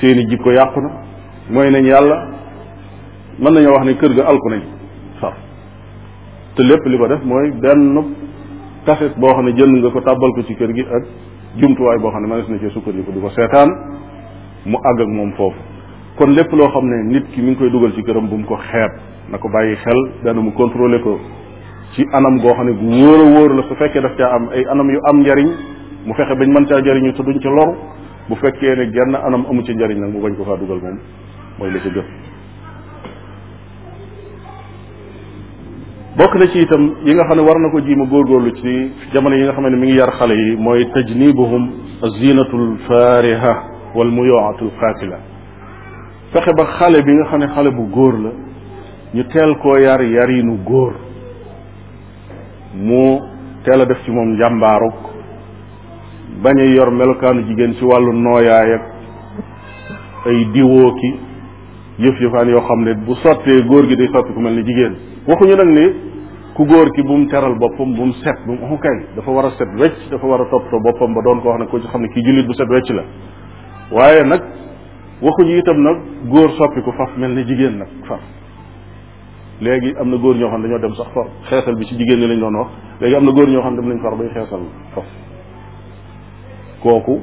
[0.00, 0.90] seeni jikko yàqu na
[1.50, 2.26] mooy nañ yàlla
[3.38, 4.77] mën nañoo wax ne kër ga alku nañ
[6.58, 8.02] te lépp li ko def mooy benn
[8.86, 11.04] kaset boo xam ne jënd nga ko tàbbal ko ci kër gi ak
[11.62, 13.68] jumtuwaay boo xam ne manes na cee sukkandiku di ko seetaan
[14.66, 15.56] mu àgg ak moom foofu
[16.16, 18.44] kon lépp loo xam ne nit ki mi ngi koy dugal ci këram bu mu
[18.46, 18.92] ko xeeb
[19.30, 21.18] na ko bàyyi xel benn mu contrôlé ko
[21.94, 24.48] ci anam goo xam ne gu wóor a wóor la su fekkee daf caa am
[24.48, 25.48] ay anam yu am njariñ
[26.06, 27.70] mu fexe bañ mën caa jariñu te duñ ci lor
[28.28, 30.98] bu fekkee ne genn anam amu ci njariñ nag mu bañ ko faa dugal moom
[31.58, 32.26] mooy li ci gëpp
[36.18, 39.36] bokk na ci itam yi nga xam ne war na ko jiima góorgóorlu ci jamono
[39.36, 41.64] yi nga xam ne mu ngi yar xale yi mooy tajnibuhum
[42.02, 43.62] azinatu alfaariha
[43.94, 45.18] wal muyoatu alqaatila
[46.32, 48.30] fexe ba xale bi nga xam ne xale bu góor la
[49.14, 50.94] ñu teel koo yar yarinu góor
[52.74, 53.20] mu
[53.62, 54.94] teel a def ci moom njàmbaaruk
[56.42, 58.82] bañ a yor melokaanu jigéen ci wàllu nooyaay ak
[60.26, 61.10] ay diwoo ki
[62.00, 64.96] yëf yëfaan yoo xam ne bu sottee góor gi di sotti ku mel ni jigéen
[65.28, 66.07] waxuñu nag ni
[66.58, 69.44] ku góor ki bu mu teral boppam bu mu set bu mu kay dafa war
[69.44, 71.86] a set wecc dafa war a toppatoo boppam ba doon ko wax ne ko ci
[71.92, 73.02] xam ne kii jullit bu set wecc la
[73.98, 74.42] waaye nag
[75.24, 75.96] waxuñu itam nag
[76.32, 78.20] góor soppi ko faf mel ni jigéen nag faf
[79.60, 82.26] léegi am na góor ñoo xam ne dañoo dem sax far bi ci jigéen ñi
[82.26, 82.66] lañ doon
[83.00, 84.62] léegi am na góor ñoo xam ne dem nañ far bay xeesal
[84.94, 85.06] faf
[86.82, 87.20] kooku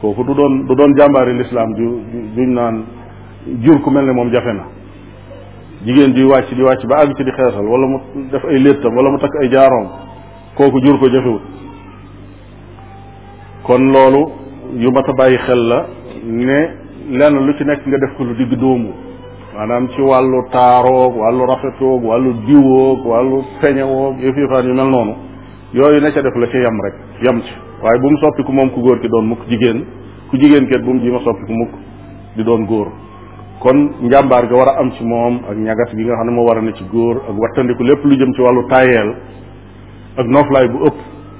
[0.00, 1.88] kooku du doon du doon jàmbaari lislaam ju
[2.36, 2.84] juñ naan
[3.64, 4.64] jur ku mel ni moom jafe na
[5.86, 7.98] jigéen juy wàcc di wàcc ba àgg ci di xeesal wala mu
[8.30, 9.86] def ay léttam wala mu takk ay jaaroom
[10.56, 11.42] kooku jur ko jafewut
[13.66, 14.20] kon loolu
[14.84, 15.86] yu mat a bàyyi xel la
[16.24, 16.60] ne
[17.10, 18.90] lenn lu ci nekk nga def ko lu digg dóomu
[19.56, 25.14] maanaam ci wàllu taaroog wàllu rafetoog wàllu diwoog wàllu peñewoog yëf yëfaan yu mel noonu
[25.72, 28.70] yooyu na ca def la ca yam rek yam ci waaye bu mu ku moom
[28.70, 29.84] ku góor ki doon mukk jigéen
[30.30, 31.70] ku jigéen ket bu mu ji ma soppiku mukk
[32.36, 33.05] di doon góor
[33.62, 36.44] kon njàmbaar gi war a am ci moom ak ñagas gi nga xam ne moo
[36.46, 39.10] war a ne ci góor ak wattandiku lépp lu jëm ci wàllu taayeel
[40.16, 40.98] ak nooflaay bu ëpp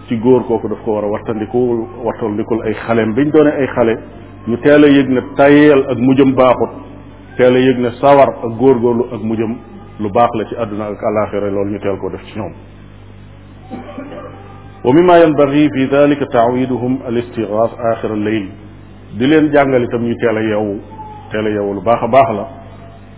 [0.08, 3.96] ci góor kooku daf ko war a wattandikul wattandikul ay xaleem biñ doone ay xale
[4.48, 6.70] ñu teel a yëg ne taayeel ak mujjëm baaxut
[7.36, 9.52] teel a yëg ne sawar ak góor góorgóorlu ak mujjëm
[10.00, 12.52] lu baax la ci àdduna ak alaxira loolu ñu teel koo def ci ñoom
[14.84, 18.46] wa mimma yanbaghi fi dalika taawiduhum al istighas axira al layl
[19.18, 20.95] di leen jàngal itam ñu teel a yeewu
[21.44, 22.44] teel a lu baax a baax la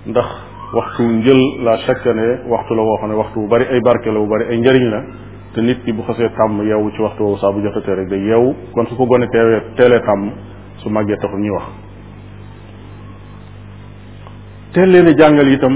[0.06, 0.26] ndax
[0.74, 2.12] waxtu njël la chaque
[2.48, 4.86] waxtu la woo xam ne waxtu bu bari ay barke la bu bari ay njëriñ
[4.90, 5.00] la
[5.54, 8.20] te nit ki bu xasee tàmm yeewu ci waxtu woowu saa bu jotatee rek day
[8.20, 10.30] yeewu kon su ko gone teewee teelee tàmm
[10.82, 11.64] su màggee taxul ñuy wax
[14.72, 15.74] teel leen jàngal yitam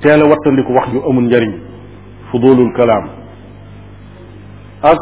[0.00, 1.52] teel a wattandiku wax ju amul njariñ
[2.30, 3.06] fudulul kalaam
[4.82, 4.98] ak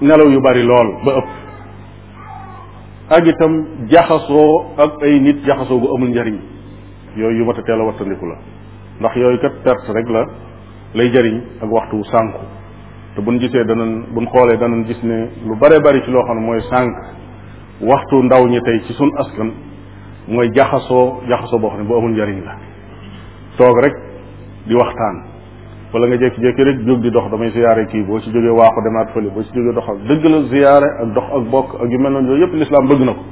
[0.00, 1.47] nelaw yu bari lool ba ëpp
[3.08, 3.50] ak itam
[3.88, 6.36] jaxasoo ak ay nit jaxasoo gu amul njariñ
[7.16, 8.36] yooyu yu mat la teel wattandiku la
[9.00, 10.22] ndax yooyu kat perte rek la
[10.94, 12.40] lay jariñ ak waxtu sànku
[13.16, 16.22] te bu buñ gisee danañ buñ xoolee danañ gis ne lu bare bari ci loo
[16.24, 16.92] xam ne mooy sànk
[17.80, 19.50] waxtu ndaw ñi tey ci sun askan
[20.28, 22.56] mooy jaxasoo jaxasoo boo xam ne bu amul njariñ la
[23.56, 23.94] toog rek
[24.66, 25.37] di waxtaan
[25.92, 29.08] wala nga jékki-jékki rek jóg di dox damay ziyaare kii boo ci jógee waaxu demaat
[29.14, 32.12] fële boo ci jógee doxal dëgg la ziyaare ak dox ak bokk ak yu mel
[32.12, 33.22] noonu yooyu yëpp lislaam bëgg na ko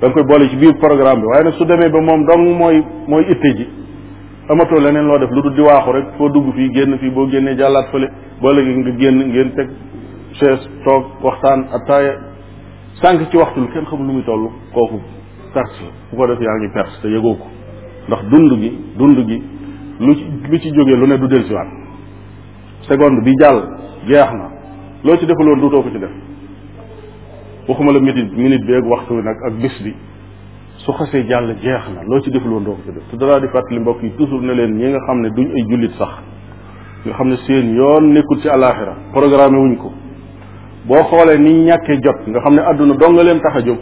[0.00, 2.56] da nga koy boole ci biir programme bi waaye nag su demee ba moom dong
[2.58, 3.66] mooy mooy itte ji
[4.48, 7.26] amatoo leneen loo def lu dul di waaxu rek foo dugg fii génn fii boo
[7.28, 8.08] génnee jàllaat fële
[8.40, 9.68] boo léegi nga génn ngeen teg
[10.40, 12.14] chaise toog waxtaan attaaya
[13.02, 15.00] sànq ci waxtu kenn xamul lu muy toll kooku
[15.52, 17.46] perte la bu ko def yaa yëgoo ko
[18.08, 19.42] ndax dund gi dund gi
[20.00, 21.84] lu ci jógee lu ne du dellusiwaat
[22.88, 23.58] seconde bi jàll
[24.06, 24.46] jeex na
[25.04, 26.10] loo ci defuloon duutoo ko ci def
[27.68, 29.94] waxuma la minute minute bi ak waxtu wi nag ak bis bi
[30.76, 33.46] su xasee jàll jeex na loo ci defuloon doo ko ci def te danaa di
[33.48, 36.10] fàttali mbokk yi toujours ne leen ñi nga xam ne du ay jullit sax
[37.04, 39.92] nga xam ne seen yoon nekkul ci alaxira programme wuñ ko
[40.86, 43.78] boo xoolee ni ñàkkee jot nga xam ne àdduna dong nga leen tax a jóg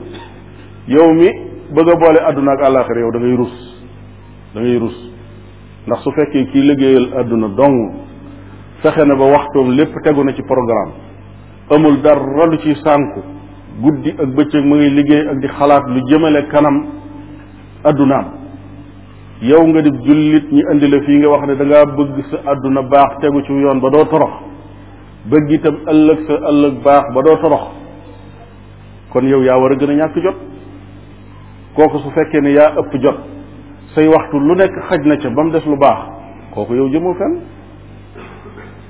[0.89, 1.29] yow mi
[1.75, 3.87] bëgg a boole àdduna ak alaxira yow da ngay rus
[4.55, 4.61] da
[5.87, 8.04] ndax su fekkee kii liggéeyal adduna dong
[8.85, 10.93] fexe na ba waxtoom lépp tegu na ci programme
[11.75, 13.21] amul dara lu ci sànku
[13.81, 16.77] guddi ak bëccëg mu ngi liggéey ak di xalaat lu jëmale kanam
[17.85, 18.27] addunaam
[19.41, 22.37] yow nga di jullit ñi indi la fii nga wax ne da ngaa bëgg sa
[22.53, 24.35] adduna baax tegu ci yoon ba doo torox
[25.31, 27.65] bëgg itam ëllëg sa ëllëg baax ba doo torox
[29.13, 30.37] kon yow yaa war a gën a ñàkk jot
[31.77, 33.17] kooku su fekkee ne yaa ëpp jot
[33.95, 35.99] say waxtu lu nekk xaj na ca ba mu des lu baax
[36.55, 37.41] kooku yow jëmoo fenn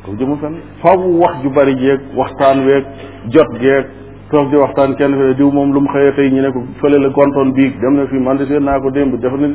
[0.05, 2.85] kooku jëmul fenn faaw wax ju bari jeeg waxtaan weeg
[3.33, 3.87] jot geeg
[4.31, 6.99] toog di waxtaan kenn fee diw moom lu mu xëyee tey ñu ne ko fële
[6.99, 9.49] la gontoon biig dem na fii man de seen naa ko démb def na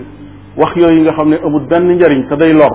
[0.58, 2.72] wax yooyu nga xam ne amul benn njariñ te day lor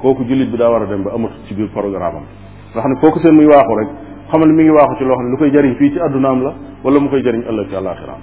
[0.00, 2.24] kooku jullit bi daa war a dem ba amatut ci biir programme am
[2.72, 3.88] nga xam ne kooku seen muy waaxu rek
[4.30, 6.52] xamal mi ngi waaxu ci loo xam ne lu koy jariñ fii ci addunaam la
[6.82, 8.20] wala mu koy jariñ ëllëg ci àllaaxiraam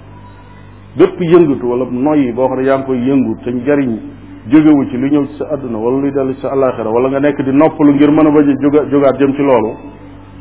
[0.96, 3.98] bépp yëngatu wala noyyi boo xam ne yaa koy yëngu te njariñ
[4.48, 7.20] jógewu ci lu ñëw ci sa àdduna wala luy dellu ci sa àllaaxira wala nga
[7.20, 9.72] nekk di noppalu ngir mën a bañ a jóga jëm ci loolu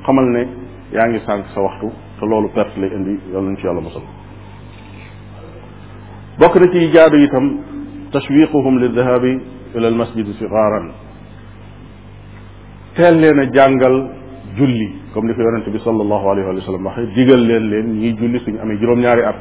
[0.06, 0.48] xamal ne
[0.94, 1.88] yaa ngi sànq sa waxtu
[2.20, 4.02] te loolu perte la indi yal nañ ci yàlla mosal
[6.38, 7.58] bokk na ci jaadu itam
[8.12, 9.40] tashwiquhum li dahabi
[9.76, 10.92] ila al masjidi sigaaran
[12.96, 14.10] teel leen a jàngal
[14.56, 18.60] julli comme li ko yonente bi sallallahu alayhi wa digal leen leen ñiy julli ñu
[18.62, 19.36] amee juróom-ñaari at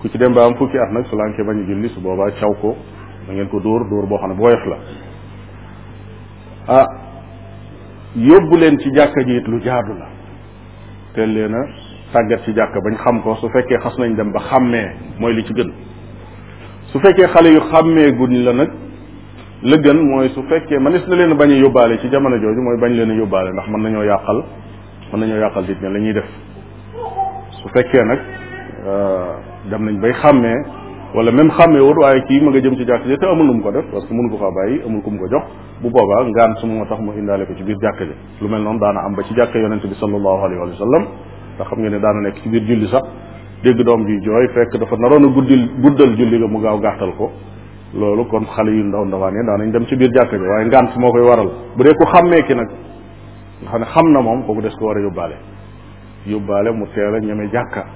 [0.00, 2.30] ku ci dem ba am fukki at nag su lànkee bañ a julli su boobaa
[2.32, 2.74] caw ko
[3.28, 4.76] dangeen ko dóor dóor boo xam ne bu woyof la
[6.78, 6.86] ah
[8.14, 10.06] yóbbu leen ci jàkka ji it lu jaadu la
[11.14, 11.62] teel leen a
[12.12, 15.42] tàggat ci jàkka bañ xam ko su fekkee xas nañ dem ba xàmmee mooy li
[15.44, 15.72] ci gën
[16.92, 18.70] su fekkee xale yu xàmmee guñ la nag
[19.62, 22.78] la gën mooy su fekkee mënees na leen bañ a yóbbaale ci jamono jooju mooy
[22.80, 24.44] bañ leen a yóbbaale ndax mën nañoo yàqal
[25.12, 26.28] mën nañoo yàqal nit ñi la ñuy def
[27.50, 28.20] su fekkee nag
[28.86, 29.32] euh,
[29.70, 30.85] dem nañ bay xàmmee
[31.16, 33.62] wala même xàmmeewut waaye kii ma nga jëm ci jàkk ja te amul nu mu
[33.62, 35.42] ko def parce que mënu ko faa bàyyi amul ku mu ko jox
[35.80, 38.00] bu boobaa ngaan su moo tax ko ci biir jàkk
[38.42, 41.00] lu mel noonu daana am ba ci jàkk yonente bi sallallahu alayhi wa
[41.58, 43.00] nga ne daana nekk ci biir julli sax
[43.62, 47.12] dégg doom ji jooy fekk dafa naroon a guddil guddal julli ga mu gaaw gàttal
[47.16, 47.30] ko
[47.94, 51.00] loolu kon xale yu ndaw ndawaane daanañ dem ci biir jàkk ja waaye ngaan su
[51.00, 52.68] moo koy waral bu dee ku xàmmee ki nag
[53.62, 55.36] nga xam ne xam na moom kooku des ko war a yóbbaale
[56.26, 57.86] yóbbaale mu teel a ñeme jàkka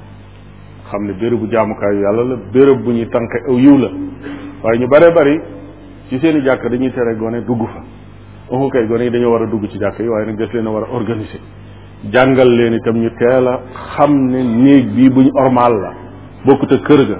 [0.90, 3.88] xam ne bu jaamukaayu yàlla la béréb bu ñuy tànk aw yiw la
[4.62, 5.40] waaye ñu bare bari
[6.08, 7.82] ci seen i jàkk dañuy tere gone dugg fa
[8.48, 10.66] oxu kay gone yi dañoo war a dugg ci jàkk yi waaye nag des leen
[10.66, 11.38] a war a organiser
[12.10, 13.60] jàngal leen itam ñu teel a
[13.94, 15.92] xam ne néeg bu ñu ormaal la
[16.44, 17.18] bokkut ak kër ga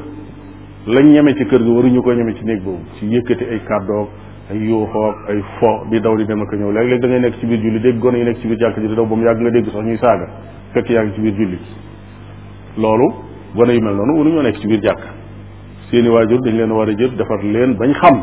[0.89, 4.09] lañ ñeme ci kër ga waruñu ko ñeme ci néeg boobu ci yëkkati ay kàddoog
[4.51, 7.47] ay yuuxoog ay fo di daw di dem ak ñëw léeg-léeg da ngay nekk ci
[7.47, 9.67] biir julli dégg gone yi nekk ci biir jàkk ji di daw yàgg nga dégg
[9.75, 10.27] ñuy saaga
[10.73, 11.49] fekk yaa ngi
[13.57, 15.01] gone yu mel noonu ñoo nekk ci biir jàkk
[15.91, 18.21] seeni waajur dañ leen war a jël defar leen bañ xam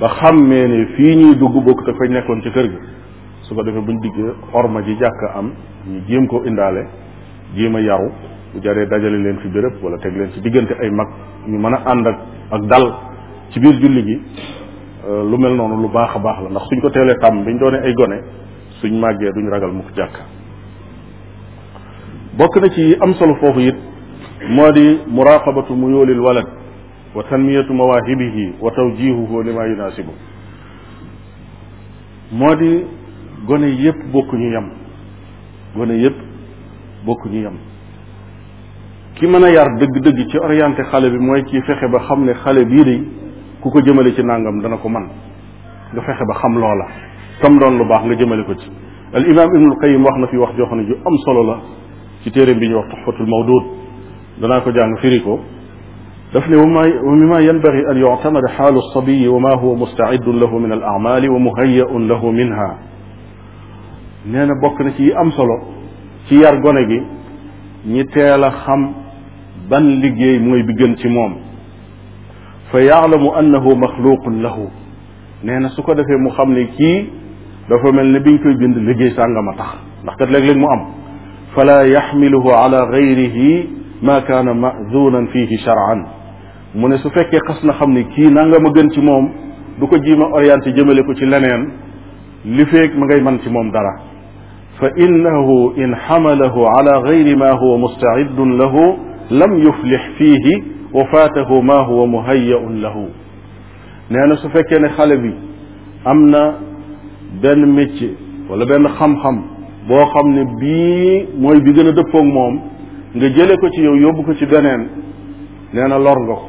[0.00, 2.78] ba xammee ne fii ñuy dugg bokk te fañ nekkoon ci kër gi
[3.42, 5.52] su ko defee buñ diggee orma ji jàkk am
[5.86, 6.86] ñu jéem ko indaale
[7.54, 8.08] jéem a yaru
[8.54, 11.08] bu jaree dajale leen fi béréb wala teg leen ci diggante ay mag
[11.46, 12.18] ñu mën a ànd ak
[12.50, 12.94] ak dal
[13.50, 14.20] ci biir julli gi
[15.08, 17.58] euh, lu mel noonu lu baax a baax la ndax suñ ko teelee tàmm biñ
[17.58, 18.20] doonee ay gone
[18.80, 20.20] suñ màggee duñ ragal mukk jàkk
[22.38, 23.76] bokk na ci am solo foofu it
[24.48, 26.46] مودي مراقبة ميول الولد
[27.14, 30.12] وتنمية مواهبه وتوجيهه لما يناسبه
[32.32, 32.84] مودي
[33.48, 34.66] غني يب بوك نيام
[35.78, 36.14] غني يب
[37.06, 37.54] بوك نيام
[39.16, 42.64] كي مانا يار دغ دغ تي اورينتي خالي بي موي كي فخي با خامني خالي
[42.64, 42.98] بي دي
[43.62, 45.04] كوكو جيمالي تي نانغام دا نكو مان
[45.94, 46.86] دا فخي با خام لولا
[47.42, 48.68] تام دون لو باخ نغا جيمالي كو تي
[49.18, 51.56] الامام ابن القيم واخنا في واخ جو جو ام صولو لا
[52.24, 53.64] تي تيرم بي ني واخ تحفه المودود
[54.40, 55.38] danaa ko jàng firi ko
[56.32, 60.72] daf ne wa mima yanbagi an yuctamada xaalu sabiyi wa ma huwa mustacidun lahu min
[60.72, 62.68] al amali wa muhayaun lahu minha
[64.26, 65.56] nee na bokk na ci am solo
[66.26, 67.00] ci yar gone gi
[67.94, 68.92] ñi teel a xam
[69.70, 71.34] ban liggéey mooy bi gën ci moom
[72.72, 74.66] fa yaalamu annahu maxluqun lahu
[75.44, 77.08] nee na su ko defee mu xam ne kii
[77.68, 80.82] dafa mel ne biñ koy bind liggéey sàngama tax ndax kat léeg-léeg mu am
[81.54, 86.06] fala yaxmiluhu ala gayrihi maa kaana mazunan fihi shar'an
[86.74, 89.30] mu ne su fekkee xas na xam ni kii nanga ma gën ci moom
[89.78, 91.68] du ko jiima orienté jëmale ko ci leneen
[92.44, 93.94] li feeg ma ngay man ci moom dara
[94.80, 98.98] fa innahu in xamalahu ala gayri ma huwa mustaidun lahu
[99.30, 103.06] lam yuflix fiihi wa faatahu ma huwa muhayaun lahu
[104.10, 105.32] nee na su fekkee ne xale bi
[106.04, 106.54] am na
[107.42, 108.14] benn métier
[108.50, 109.38] wala benn xam-xam
[109.88, 112.73] boo xam ne bii mooy bi gën a dëppoog moom
[113.16, 114.86] nga jële ko ci yow yóbbu ko ci beneen
[115.72, 116.46] nee na lor nga ko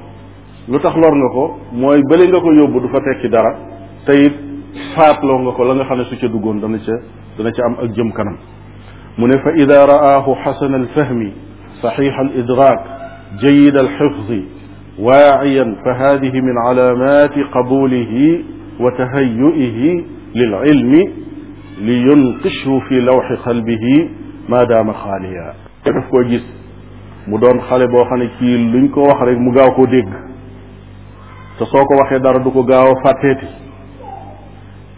[0.67, 1.43] lu tax lor nga ko
[1.77, 3.51] mooy bële nga ko yóbbu du fa tekki dara
[4.05, 4.33] te it
[4.95, 6.95] faatloo nga ko la nga xam ne su ca duggoon dana ca
[7.37, 8.37] dana ca am ak jëm kanam
[9.17, 11.31] mu ne fa ida raahu xasan alfahmi
[11.75, 12.79] صحيح الإدراك
[13.43, 14.29] جيد الحفظ
[14.99, 18.13] واعيا فهذه من علامات قبوله
[18.79, 19.79] وتهيئه
[20.35, 20.93] للعلم
[21.87, 23.85] لينقشه في لوح قلبه
[24.49, 25.47] ما دام خاليا
[25.85, 26.54] daf koo gis
[27.27, 30.09] mu doon xale boo xam ne kii luñ ko wax rek mu gaaw koo dégg
[31.57, 33.47] te soo ko waxee dara du ko gaaw a fàtteeti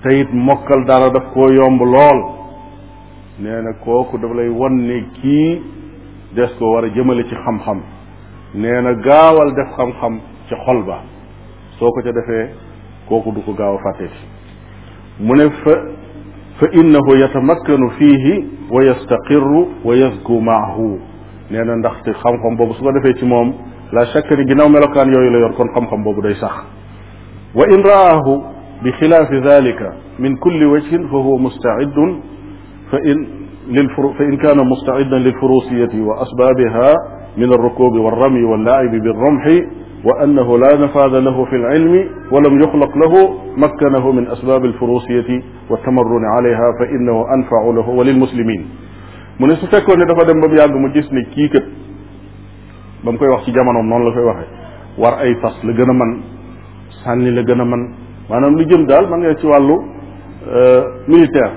[0.03, 2.19] te mokkal dara daf ko yomb lool
[3.39, 5.61] nee na kooku daf lay won ne kii
[6.35, 7.79] des ko war a jëmale ci xam-xam
[8.55, 10.99] nee na gaawal def xam-xam ci xol ba
[11.79, 12.49] soo ko ca defee
[13.09, 14.21] kooku du ko gaaw a fàtteeti
[15.19, 15.73] mu ne fa
[16.59, 18.35] fa innahu yatamakkanu fiihi
[18.69, 21.06] wa yastaqirru wa yazku maahu
[21.51, 23.53] nee na ndax ndaxte xam-xam boobu su ko defee ci moom
[23.93, 26.51] la chaque ni ginnaaw melokaan yooyu la yor kon xam-xam boobu day sax
[27.55, 28.41] wa in raahu
[28.83, 32.19] bi xilaafi dalika min kulli wajhin fa huwa mustaiddun
[32.91, 33.27] fa in
[33.69, 34.13] للفرو...
[34.13, 36.93] فإن كان مستعدا للفروسية وأسبابها
[37.37, 39.43] من الركوب والرمي واللعب بالرمح
[40.05, 43.11] وأنه لا نفاذ له في العلم ولم يخلق له
[43.57, 48.65] مكنه من أسباب الفروسية والتمرن عليها فإنه أنفع له وللمسلمين
[49.39, 51.63] mu ne su fekkoon ne dafa dem ba mu yàgg mu gis ne kii kat
[53.03, 54.47] ba mu koy wax ci jamonoom noonu la koy waxee
[54.97, 56.11] war ay fas la gën a man
[57.03, 57.93] sànni la gën a man
[58.29, 59.75] maanaam lu jëm daal man nga ci wàllu
[60.47, 61.51] euh, militaire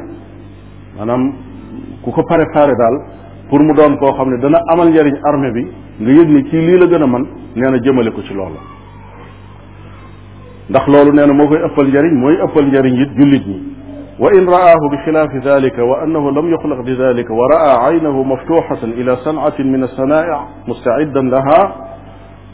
[0.99, 1.33] maanaam
[2.03, 2.97] ku ko préparé daal
[3.49, 5.67] pour mu doon koo xam ne dana amal njariñ armée bi
[6.01, 7.25] nga yëg ni kii lii la gën a man
[7.57, 8.59] nee jëmale ko ci loolu
[10.69, 13.70] ndax loolu nee na moo koy ëppal njariñ mooy ëppal njariñ it jullit ñi
[14.21, 20.45] وإن رآه بخلاف ذلك وأنه لم يخلق بذلك ورأى عينه مفتوحة إلى صنعة من الصنائع
[20.69, 21.75] مستعدا لها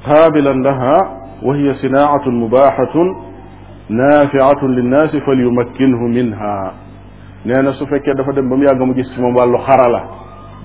[0.07, 0.99] قابلا لها
[1.43, 2.95] وهي صناعة مباحة
[3.91, 6.73] نافعة للناس فليمكنه منها
[7.45, 10.03] نانا سو فكي دفا دم بام ياغ مو جيس موم والو خارالا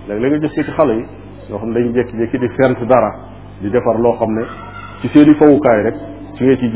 [0.10, 1.06] لك خالي
[1.50, 3.12] لو خم داني جيك دي فنت دارا
[3.62, 4.44] دي ديفار لو خم ني
[5.02, 5.96] سي سيري فوكاي رك
[6.40, 6.68] سي تي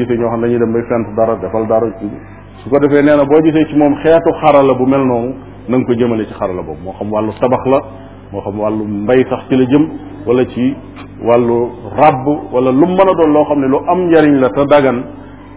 [0.62, 2.35] دم باي فنت دارا ديفال
[2.66, 5.34] su ko defee nee na boo gisee ci moom xeetu xarala bu mel noonu
[5.70, 7.80] nanga ko jëmale ci xarala boobu moo xam wàllu tabax la
[8.32, 9.84] moo xam wàllu mbay sax ci la jëm
[10.26, 10.74] wala ci
[11.28, 11.58] wàllu
[11.98, 14.98] ràbb wala lu mën a doon loo xam ne lu am njariñ la te dagan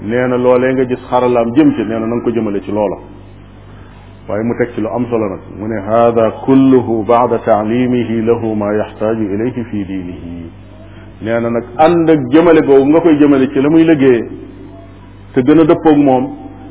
[0.03, 2.73] nee na loolee nga gis xaralaam jëm ci nee na na nga ko jëmale ci
[2.73, 2.97] loola
[4.29, 8.55] waaye mu teg ci lu am solo nag mu ne hada kulluhu baada taalimihi lahu
[8.55, 10.51] ma yaxtaaju ilayhi fi diinihi
[11.23, 14.21] nee na nag ànd ak jëmale googu nga koy jëmale ci la muy liggéey
[15.35, 15.57] te gën
[16.05, 16.27] moom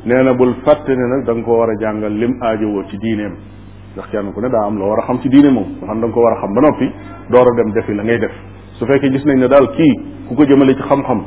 [0.08, 3.34] nee na bul fàtte ne nag danga ko war a jàngal lim aajowoo ci diineem
[3.94, 6.00] ndax kenn ko ne daa am loo war a xam ci diine moom nga xam
[6.00, 6.88] da nga ko war a xam ba noppi
[7.28, 8.32] door a dem defi la ngay def
[8.78, 9.92] su fekkee gis nañ ne daal kii
[10.28, 11.20] ku ko jëmale ci xam-xam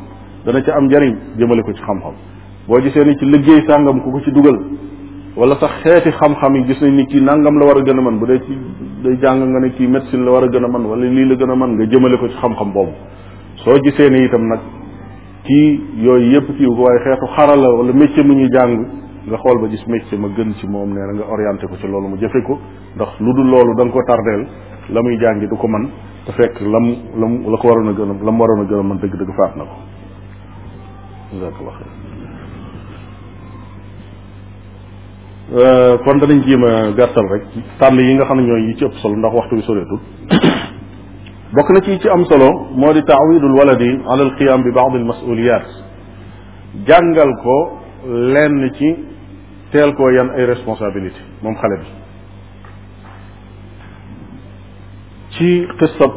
[0.46, 2.14] dana ci am njariñ jëmale ko ci xam-xam
[2.66, 4.58] boo gisee ni ci liggéey sàngam ku ko ci dugal
[5.36, 8.02] wala sax xeeti xam-xam yi gis nañ ni kii nangam la war a gën a
[8.02, 8.58] mën bu dee ci
[9.04, 11.36] day jàng nga ne kii médecine la war a gën a mën wala lii la
[11.36, 12.94] gën a mën nga jëmale ko ci xam boobu
[13.62, 14.60] soo gisee ni itam nag
[15.48, 15.70] kii
[16.06, 18.74] yooyu yëpp kii ko waaye xeetu xarala wala métier mu ñuy jàng
[19.28, 21.88] nga xool ba gis métier ma gën ci moom nee na nga orienté ko ci
[21.88, 22.60] loolu mu jëfe ko
[22.96, 24.42] ndax lu dul loolu danga nga ko tardeel
[24.94, 25.90] la muy jàngi du ko man
[26.26, 26.86] te fekk lam
[27.20, 29.56] lam la ko waroon a gën a lam waroon a gën a man dëgg-dëgg faat
[29.56, 29.76] na ko
[31.34, 31.90] jazakallah xëy
[35.58, 37.44] euh, kon danañ jéem a gàttal rek
[37.80, 40.00] tànn yi nga xam ne ñooy yi ci ëpp solo ndax waxtu bi soreetul
[41.58, 45.68] بكنا شيء شيء أم سلو مود تعويض الولد على القيام ببعض المسؤوليات
[46.88, 47.58] جنجل كو
[48.14, 48.96] لين نشي
[49.74, 51.78] تيل كو يان اي ريسبونسابيلتي موم خالي
[55.38, 56.14] شي قصة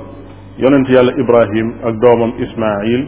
[0.62, 3.03] يونت يالا ابراهيم اك دومم اسماعيل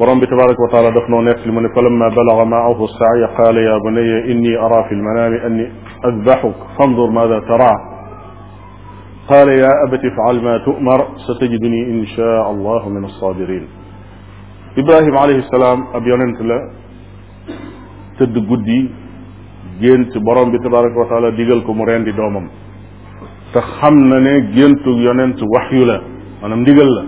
[0.00, 4.84] بروم تبارك وتعالى دفنو نيت لمن فلما بلغ معه السعي قال يا بني اني ارى
[4.88, 5.64] في المنام اني
[6.08, 7.72] اذبحك فانظر ماذا ترى
[9.32, 13.64] قال يا أبت افعل ما تؤمر ستجدني إن شاء الله من الصابرين
[14.78, 16.58] إبراهيم عليه السلام أبي ننتلا
[18.18, 18.80] تد قدي
[19.82, 22.46] جنت برام بتبارك وتعالى ديغل كمرين دي دومم
[23.54, 25.96] تخمنا جنت يننت وحي لا
[26.44, 27.02] أنا مديغل لا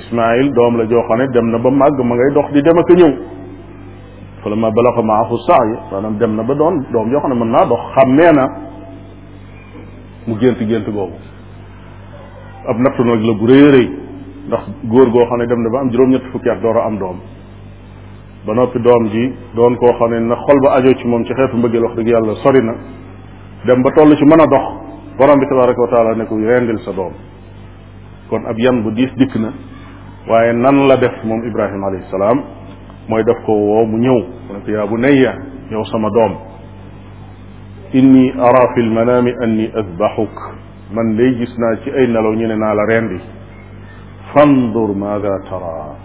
[0.00, 3.10] إسماعيل دوم لا جو خاني دم نبا ماغ مغاي دوخ دي دمك نيو
[4.42, 6.54] فلما بلغ معه السعي فأنا دم نبا
[6.94, 8.46] دوم جو خاني من نادو خمنا
[10.26, 11.14] mu gént gént boobu
[12.70, 13.86] ab nattu nag la bu rëy rëy
[14.50, 16.98] ndax góor goo xam ne dem na ba am juróom-ñett fukki at door a am
[16.98, 17.18] doom
[18.46, 21.32] ba noppi doom ji doon koo xam ne na xol ba ajoo ci moom ci
[21.32, 22.74] xeetu mbëggeel wax dëgg yàlla sori na
[23.66, 24.66] dem ba toll ci mën a dox
[25.16, 27.12] borom bi tabaraka wa taala ne ko rendil sa doom
[28.28, 29.52] kon ab yan bu diis dikk na
[30.28, 32.42] waaye nan la def moom ibrahima alayhi salaam
[33.08, 35.32] mooy def ko woo mu ñëw mu ne ko yaa bu nayya
[35.70, 36.45] yow sama doom
[37.96, 40.36] إني أرى في المنام أني أذبحك
[40.92, 43.20] من لي جسنا شي أين لو نينا على ريندي
[44.34, 45.96] فانظر ماذا ترى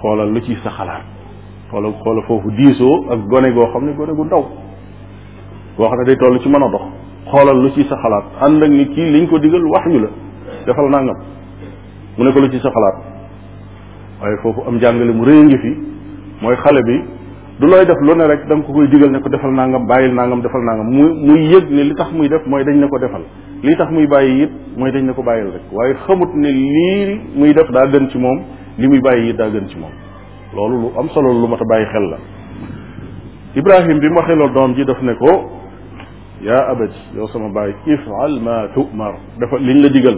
[0.00, 1.02] خول لو شي سخلات
[1.70, 4.44] خول خول فوف ديسو اك غوني غو خامني غوني غو داو
[5.78, 6.82] غو خا داي تولو شي مانا دوخ
[7.32, 10.08] خول لو شي سخلات اندك ني كي لينكو ديغل وحيو لا
[10.66, 11.16] دافال نانغام
[12.18, 12.96] مو نيكو لو شي سخلات
[14.22, 15.72] واي فوف ام جانغالي مو ريغي في
[16.42, 16.98] موي خالي بي
[17.60, 20.14] du looy def lu ne rek da ko koy digal ne ko defal nangam bàyyil
[20.20, 22.98] nangam defal nangam mu mu yëg ne li tax muy def mooy dañ ne ko
[22.98, 23.20] defal
[23.62, 26.48] li tax muy bàyyi it mooy dañ ne ko bàyyil rek waaye xamut ne
[27.36, 28.38] muy def daa gën moom
[28.78, 29.90] li muy bàyyi it daa gën ci moom
[30.56, 32.16] loolu lu am solo lu mat a bàyyi xel la
[33.54, 35.30] ibrahim bi mu waxee loolu doom ji daf ne ko
[36.42, 40.16] yaa abati yow sama bàyyi ifal ma tumar dafa liñ la digal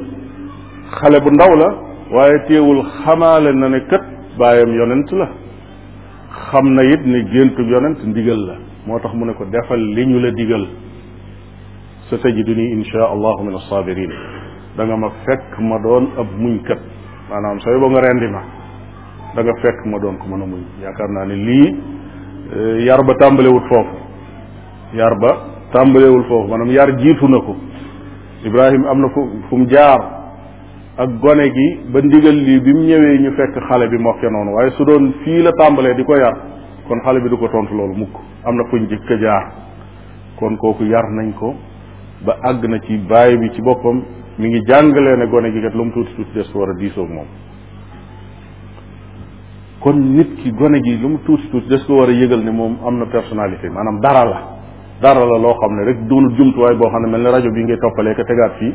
[1.00, 1.74] xale bu ndaw la
[2.14, 4.02] waaye teewul xamaale na ne kat
[4.38, 5.41] bàyyam yonent la
[6.50, 8.54] xam na it ne géntub yonent ndigal la
[8.86, 10.66] moo tax mu ne ko defal li ñu la digal
[12.08, 14.10] sa tajiduni insha allahu min assabirin
[14.76, 16.78] da nga ma fekk ma doon ab muñkat
[17.30, 18.42] maanaam sooy boo nga rendi ma
[19.34, 21.76] da fekk ma doon ko mën a muñ yaakaar naa ne lii
[22.56, 23.94] eh, yar ba tàmbalewut foofu
[24.94, 25.30] yar ba
[25.72, 27.56] tàmbalewul foofu maanaam yar jiitu na ko
[28.44, 30.21] Ibrahim am na fu fu mu jaar
[30.98, 34.28] ak gone gi ba ndigal lii bi mu ñëwee ñu fekk xale bi mu mokke
[34.28, 36.36] noonu waaye su doon fii la tàmbalee di ko yar
[36.86, 38.14] kon xale bi du ko tontu loolu mukk
[38.44, 39.52] am na ko njëkk a jaar
[40.38, 41.54] kon kooku yar nañ ko
[42.24, 44.04] ba àgg na ci baay bi ci boppam
[44.36, 47.08] mu ngi jàngalee ne gone gi kat lu mu tuuti tuuti des war a diisoog
[47.08, 47.26] moom
[49.78, 52.50] kon nit ki gone gi lu mu tuuti tuuti des ko war a yëgal ne
[52.50, 54.40] moom am na personnalité maanaam dara la
[55.00, 57.62] dara la loo xam ne rek doonul jumtuwaay boo xam ne mel ne rajo bi
[57.64, 58.74] ngay toppalee ko tegaat fii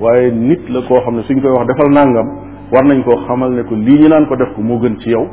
[0.00, 2.26] waaye nit la koo xam ne suñ koy wax defal nangam
[2.72, 5.10] war nañ koo xamal ne ko lii ñu naan ko def ko moo gën ci
[5.10, 5.26] yow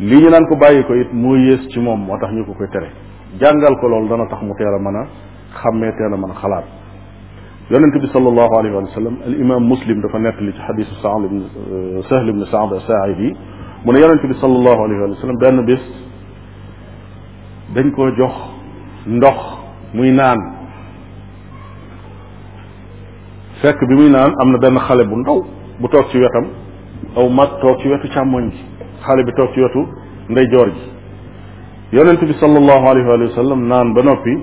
[0.00, 2.52] lii ñu naan ko bàyyi ko it moo yées ci moom moo tax ñu ko
[2.52, 2.88] koy tere
[3.40, 5.06] jàngal ko loolu dana tax mu teel a mën a
[5.62, 6.64] xàmmee teel a mën a xalaat
[7.70, 11.24] yonent bi salallahu alayhi wa sallam al imam muslim dafa nett li ci xadisu sahl
[11.24, 11.42] ibn
[12.08, 13.34] sahl ibn saad saaidi
[13.84, 15.82] mu ne yonent bi salallahu alayhi wa sallam benn bés
[17.74, 18.34] dañ koo jox
[19.06, 19.36] ndox
[19.94, 20.57] muy naan
[23.62, 25.38] fekk bi muy naan am na benn xale bu ndaw
[25.80, 26.46] bu toog ci wetam
[27.18, 28.60] aw mat toog ci wetu càmmoñ gi
[29.04, 29.80] xale bi toog ci wetu
[30.52, 30.80] joor ji
[31.96, 34.34] yonent bi sallallahu alayhi wa sallam naan ba noppi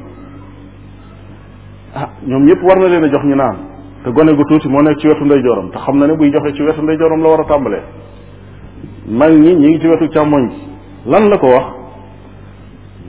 [2.00, 3.58] ah ñoom ñëpp war na leen jox ñu naan
[4.04, 6.54] te gone gu tuuti moo nekk ci wetu ndeyjooram te xam na ne buy joxee
[6.58, 7.84] ci wetu ndeyjooram la war a tàmbalee
[9.20, 10.56] mag ñi ñi ngi ci wetu càmmoñ gi
[11.12, 11.68] lan la ko wax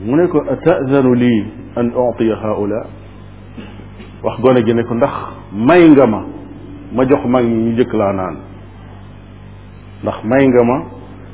[0.05, 1.43] mu ne ko atazanu lii
[1.75, 2.81] an utiya haula
[4.27, 5.13] wax gone gi ne ko ndax
[5.53, 6.23] may nga ma
[6.93, 8.37] ma jox mag ñi ñu jëkk laa naan
[10.03, 10.77] ndax may nga ma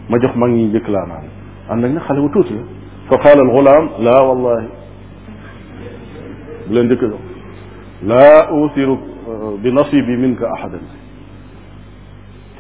[0.10, 1.26] ma jox mag ñi ñu jëkk laa naan
[1.70, 2.62] am nañ ne xale wu tuuti la
[3.10, 4.68] fa qaala al gulaam laa wallahi
[6.68, 7.22] bu leen jëkk jox
[8.06, 8.98] laa usiru
[9.62, 10.86] bi nasibi ka axadan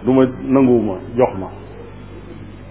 [0.03, 1.47] du ma nangu ma jox ma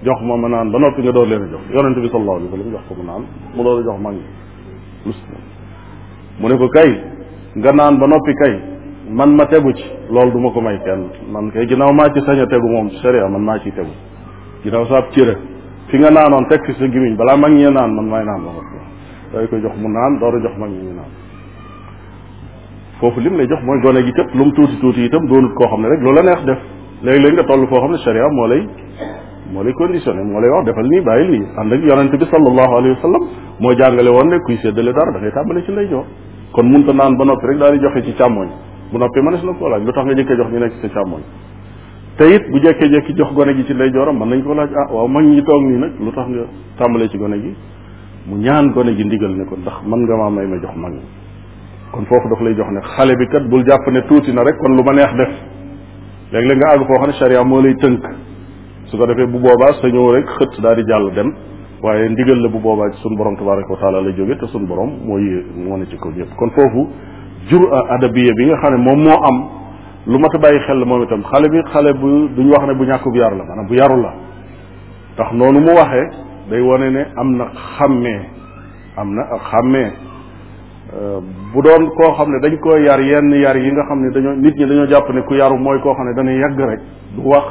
[0.02, 2.50] jox ma ma naan ba noppi nga door leen a jox yonente bi sallallahu alayhi
[2.50, 3.22] wa sallam jox ko mu naan
[3.54, 5.12] mu door a jox mag ñi
[6.40, 7.21] mu ne ko kay
[7.60, 8.54] nga naan ba noppi kay
[9.12, 12.40] man ma tegu ci loolu duma ko may kenn man kay ginaaw maa ci sañ
[12.40, 13.92] a tegu moom sharia man maa ciy tegu
[14.64, 15.36] ginnaaw saab cëre
[15.88, 16.86] fi nga naanoon teg fi sa
[17.16, 18.62] balaa mag ñee naan man maay naan la ko
[19.36, 21.12] day ko jox mu naan door jox mag ñi ñu naan
[23.00, 25.66] foofu lim lay jox mooy gone gi kat lu mu tuuti tuuti itam doonut koo
[25.68, 26.58] xam ne rek loola neex def
[27.02, 28.62] léegi-léegi nga toll koo xam ne sharia moo lay
[29.52, 32.72] moo lay conditionné moo lay wax defal nii bàyyil nii ànd ak yonente bi sallallahu
[32.78, 33.18] alayhi wa
[33.60, 36.06] moo jàngale woon ne kuy séddale dara da ngay tàmbale ci lay jox
[36.52, 38.48] kon munta naan ba noppi rek daal di joxe ci càmmoñ
[38.90, 41.20] bu noppi mënees na koo laaj lu tax nga jëkkee jox ñu nekk ci càmmoñ
[42.16, 45.24] te bu jekkee-jekki jox gone gi ci ndeyjooram mën nañ ko laaj ah waaw mag
[45.24, 46.44] ñi toog nii nag lu tax nga
[46.76, 47.54] tàmbalee ci gone gi
[48.26, 50.92] mu ñaan gone gi ndigal ne ko ndax man nga maa may ma jox mag
[50.92, 51.00] ñi
[51.90, 54.56] kon foofu daf lay jox ne xale bi kat bul jàpp ne tuuti na rek
[54.58, 55.32] kon lu ma neex def
[56.32, 58.04] léeg-léeg nga àgg foo xam ne charia moo lay tënk
[58.84, 61.32] su ko defee bu boobaa sa ñëw rek xët daal di jàll dem
[61.82, 64.66] waaye ndigal la bu boobaat suñu sunu borom tabaraka wa taala la jóge te suñu
[64.66, 66.88] borom moo yé moo ne ci ko ñëpp kon foofu
[67.48, 67.64] jur
[67.94, 69.48] adabiya bi nga xam ne moom moo am
[70.06, 72.74] lu mat a bàyyi xel la moom itam xale bi xale bu duñu wax ne
[72.74, 74.14] bu ñàkkub yar la maanaam bu yaru la
[75.14, 76.08] ndax noonu mu waxee
[76.50, 78.20] day wane ne am na xàmmee
[78.96, 79.90] am na ak xàmmee
[81.52, 84.34] bu doon koo xam ne dañ ko yar yenn yar yi nga xam ne dañoo
[84.34, 86.80] nit ñi dañoo jàpp ne ku yaru mooy koo xam ne dañuy yàgg rek
[87.16, 87.44] du wax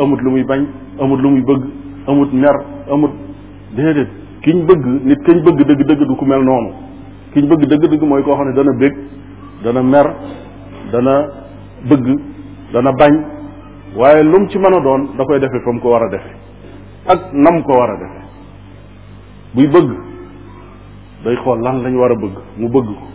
[0.00, 0.64] amut lu muy bañ
[1.00, 1.62] amut lu muy bëgg
[2.08, 2.56] amut mer
[2.92, 3.27] amut
[3.74, 4.08] déedéet
[4.42, 6.70] kiñ bëgg nit kiñ bëgg dëgg dëgg du ko mel noonu
[7.32, 8.94] kiñ bëgg dëgg dëgg mooy koo xam ne dana bég
[9.64, 10.06] dana mer
[10.92, 11.26] dana
[11.88, 12.06] bëgg
[12.72, 13.12] dana bañ
[13.96, 16.08] waaye lum mu ci mën a doon da koy defe fa mu ko war a
[16.08, 16.30] defe
[17.06, 18.20] ak nam ko war a defe
[19.54, 19.90] buy bëgg
[21.24, 23.06] day xool lan lañ war a bëgg mu bëgg ko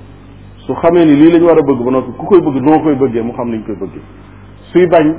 [0.68, 2.96] su xamee ni lii lañ war a bëgg ba noppi ku koy bëgg noo koy
[2.96, 4.04] bëggee mu xam niñ koy bëggee
[4.72, 5.16] suy bañ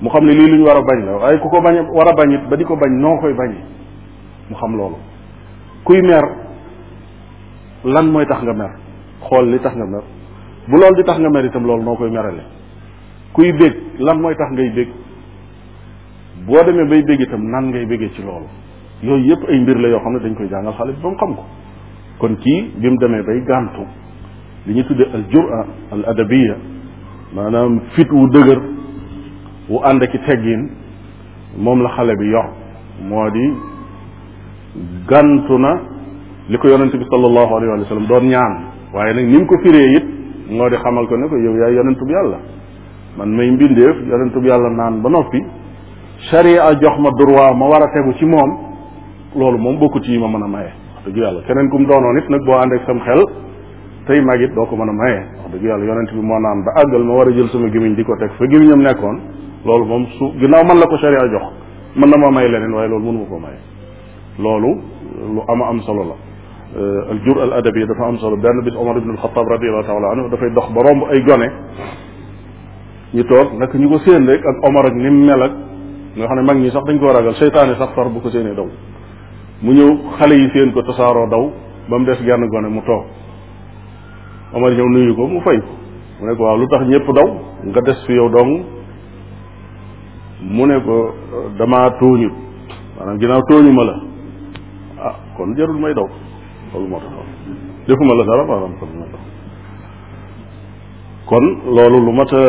[0.00, 2.12] mu xam ne lii luñ war a bañ la waaye ku ko bañ war a
[2.14, 3.70] bañ it ba di ko bañ noo koy bañee
[4.52, 4.96] mu xam loolu
[5.84, 6.24] kuy mer
[7.84, 8.70] lan mooy tax nga mer
[9.30, 10.04] xool li tax nga mer
[10.68, 12.42] bu loolu di tax nga mer itam loolu noo koy merale
[13.32, 14.88] kuy bég lan mooy tax ngay bég
[16.46, 18.46] boo demee bay bég itam nan ngay bégee ci loolu
[19.02, 21.16] yooyu yëpp ay mbir la yoo xam ne dañ koy jàngal xale bi ba mu
[21.16, 21.44] xam ko
[22.18, 23.84] kon kii bi mu demee bay gàntu
[24.66, 26.56] li ñu tuddee al jura al adabiya
[27.34, 28.60] maanaam fit wu dëgër
[29.68, 30.70] wu ànd ak i teggin
[31.58, 32.46] moom la xale bi yor
[33.08, 33.44] moo di
[35.08, 35.72] gantu na
[36.48, 38.52] li ko yonente bi sallallahu alayhi wa sallam doon ñaan
[38.94, 40.04] waaye nag ni mu ko firee it
[40.50, 42.38] moo di xamal ko ne ko yow yaay yonentub yàlla
[43.18, 45.42] man may mbindeef yonentub yàlla naan ba noppi
[46.30, 48.50] sharia jox ma droit ma war a tegu ci moom
[49.36, 51.86] loolu moom bokkut ci yi ma mën a maye wax dëgg yàlla keneen ku mu
[51.86, 53.22] doonoon it nag boo ànd ak sam xel
[54.06, 56.64] tey mag it doo ko mën a maye wax dëgg yàlla yonent bi moo naan
[56.64, 59.16] ba àggal ma war a jël sama gémiñ di ko teg fa gémiñam nekkoon
[59.66, 61.52] loolu moom su ginnaaw man la ko sharia jox
[61.96, 63.60] mën na ma may leneen waaye loolu mënu ma ko maye
[64.38, 64.80] loolu
[65.34, 66.16] lu ama am solo la
[67.12, 70.30] al jur al adabi dafa am solo benn bis omar ibn alxataab radiallahu taala anhu
[70.30, 71.48] dafay dox ba romb ay gone
[73.14, 75.52] ñu toog naka ñu ko séen rek ak omar ak nim mel ak
[76.16, 78.54] nga xam ne mag ñi sax dañ koo ragal seytaane sax far bu ko séenee
[78.54, 78.68] daw
[79.62, 81.52] mu ñëw xale yi séen ko tasaaroo daw
[81.88, 83.04] ba mu des genn gone mu toog
[84.54, 85.60] omar ñëw nuyu ko mu fay
[86.20, 87.28] mu ne ko waaw lu tax ñëpp daw
[87.64, 88.64] nga des fi yow dong
[90.42, 91.14] mu ne ko
[91.58, 92.32] damaa tooñut
[92.96, 93.96] maanaam ginnaaw tooñu ma la
[95.08, 96.06] ah kon jarul may daw
[96.72, 97.28] loolu moo taxoon
[97.86, 98.72] defuma la dara maanaam
[101.30, 101.46] kon
[101.76, 102.42] loolu lu mat a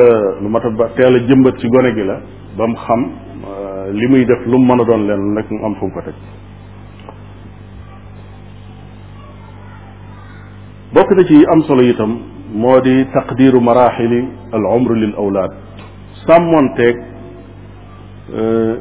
[0.44, 2.16] lu mat a teel a jëmbat ci gone gi la
[2.58, 3.02] ba mu xam
[3.52, 6.02] euh, li muy def lu mu mën a doon leen rek mu am fu ko
[6.08, 6.16] teg
[10.94, 12.12] bokk na ci am solo itam
[12.62, 14.20] moo di taqdiru maraxili
[14.56, 15.52] al umr lil awlaad
[16.26, 16.96] sàmmoonteeg
[18.40, 18.74] euh,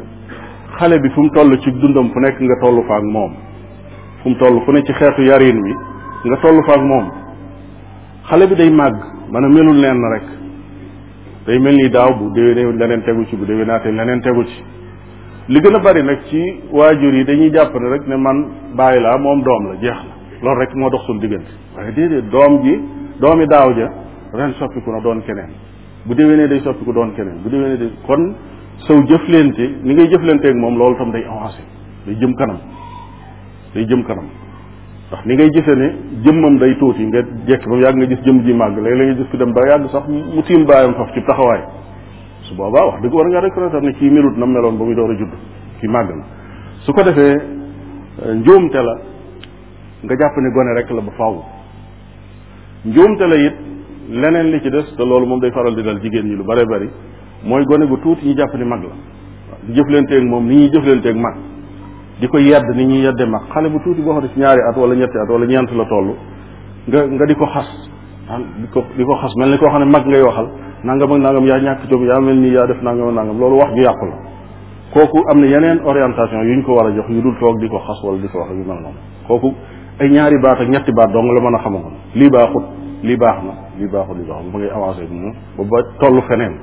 [0.78, 3.32] xale bi fum mu toll ci dundam fu nekk nga tollu fa ak moom
[4.22, 5.74] fu mu toll fu ne ci xeetu yarin wi
[6.24, 7.10] nga toll fa ak moom
[8.28, 8.94] xale bi day màgg
[9.30, 10.22] man a melul leen rek
[11.44, 14.62] day mel nii daaw bu déwénee leneen tegu ci bu déwénaatee leneen tegu ci
[15.46, 18.46] li gën a bari nag ci waajur yi dañuy jàpp rek ne man
[18.76, 22.28] bàyyi laa moom doom la jeex na loolu rek moo dox suñu diggante waaye déedéet
[22.30, 22.80] doom ji
[23.20, 23.90] doomi daaw ja
[24.32, 25.50] ren soppiku na doon keneen
[26.06, 28.34] bu déwénee day soppiku doon keneen bu déwénee day kon
[28.86, 31.62] saw jëflante ni ngay jëflanteeg moom loolu tam day avancé
[32.06, 32.58] day jëm kanam
[33.74, 34.26] day jëm kanam
[35.10, 35.88] ndax ni ngay gisee ne
[36.24, 39.28] jëmmam day tuuti nga jekk ba yàgg nga gis jëm ji màgg léeg-léeg nga gis
[39.30, 41.62] ku dem ba yàgg sax mu tiim baayam faf ci taxawaay
[42.46, 45.10] su boobaa wax dëgg war ngaa reconnaître ne kii melut na meloon ba muy door
[45.12, 45.32] a judd
[45.80, 46.22] kii màgg na
[46.84, 48.96] su ko defee euh, njuumte la
[50.04, 51.34] nga jàpp ne gone rek la ba faaw
[52.84, 53.54] njuumte la it
[54.10, 56.64] leneen li ci des te loolu moom day faral di dal jigéen ñi lu bare
[56.64, 56.90] bari
[57.44, 58.94] mooy gone gu tuuti ñu jàpp ne mag la
[59.62, 61.36] di jëflanteeg moom ni ñuy jëflanteeg mag
[62.22, 64.60] di ko yedd ni ñuy yedde mag xale bu tuuti boo xam ne ci ñaari
[64.70, 66.08] at wala ñetti at wala ñeent la toll
[66.86, 67.68] nga nga di ko xas
[68.30, 70.46] ah, di ko di ko xas mel ni koo xam ne mag ngay waxal
[70.84, 73.56] nangam ak nangam yaa ñàkk jom yaa mel ni yaa def nangam ak nangam loolu
[73.58, 74.14] wax ju yàqu la
[74.94, 77.66] kooku am na yeneen orientation yu ñu ko war a jox yu dul toog di
[77.68, 79.54] ko xas wala di ko wax yu mel noonu kooku
[79.98, 82.64] ay ñaari baat ak ñetti baat dong la mën a xamagoon lii baaxut
[83.02, 86.54] lii baax na lii baaxut lii baaxut ba ngay avancé moom ba ba toll feneen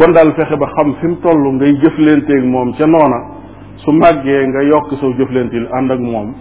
[0.00, 3.44] kon daal fexe ba xam fi mu toll ngay jëflanteeg moom ca noona
[3.84, 6.34] su màggee nga yokk soo jëflantil ànd ak moom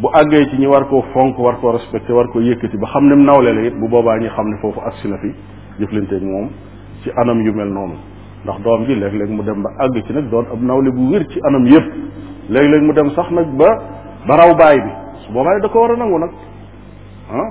[0.00, 3.06] bu àggee ci ñi war koo fonk war koo respecté war koo yëkkati ba xam
[3.08, 5.30] ne mu nawle la it bu boobaa ñi xam ne foofu si na fi
[5.78, 6.48] jëflanteeg moom
[7.02, 7.94] ci anam yu mel noonu
[8.44, 11.26] ndax doom ji léeg-léeg mu dem ba àgg ci nag doon ab nawle bu wér
[11.28, 11.92] ci anam yëpp
[12.48, 13.68] léeg-léeg mu dem sax nag ba
[14.26, 14.90] ba raw baay bi
[15.24, 16.30] su boobaa da ko war a nangu nag
[17.32, 17.48] ah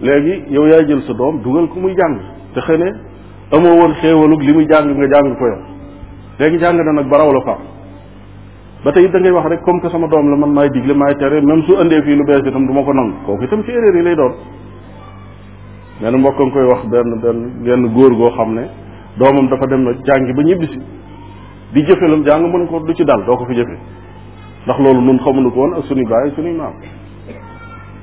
[0.00, 2.18] léegi yow yaay jël sa doom dugal ko muy jàng
[2.54, 2.90] te xëy ne
[3.52, 5.60] amoo woon xéewalug li mu jàng nga jàng ko yow
[6.38, 7.30] léegi jàng na nag ba raw
[8.84, 11.40] ba tey dangay wax rek comme que sama doom la man maay digle maay tere
[11.40, 13.94] même su andee fii lu bees itam du ma ko nangu kooku itam ci erreur
[13.96, 14.32] yi lay doon
[16.00, 17.20] benn mbokk nga koy wax benn
[17.62, 18.66] benn góor goo xam ne
[19.18, 20.80] doomam dafa dem na jàngi ba ñibbisi
[21.72, 23.78] di jëfe jàng mën ko du ci dal doo ko fi jëfe
[24.66, 26.72] ndax loolu nun xamuñu ko woon ak suñuy baay ak suñuy maam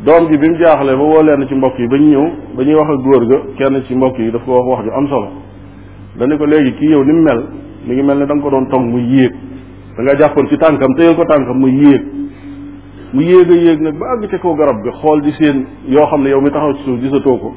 [0.06, 2.24] doom ji bi mu jaaxlee ba woo leen ci mbokk yi ba ñëw
[2.56, 5.28] ba ñuy wax góor ga kenn ci mbokk yi daf ko wax wax am solo
[6.16, 7.48] dañu ko léegi kii yow ni mu mel
[7.86, 9.36] mi ngi mel ne da nga ko doon tong mu yéeg
[10.06, 12.02] da jàppoon ci tànkam téyal ko tànkam mu yéeg
[13.14, 16.06] mu yéeg a yéeg nag ba àgg ca kaw garab gi xool di seen yoo
[16.08, 17.54] xam ne yow mi taxaw ci suuf gisatoo ko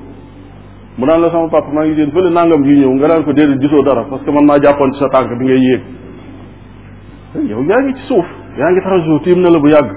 [0.96, 3.32] mu naan la sama papa maa ngi seen fële nangam ji ñëw nga naan ko
[3.32, 5.82] déedéet gisoo dara parce que man maa jàppoon ci sa tànk bi ngay yéeg
[7.36, 8.26] eh, yow yaa ngi ci suuf
[8.58, 9.90] yaa ngi taxaw ci suuf tiim na la bu yàgg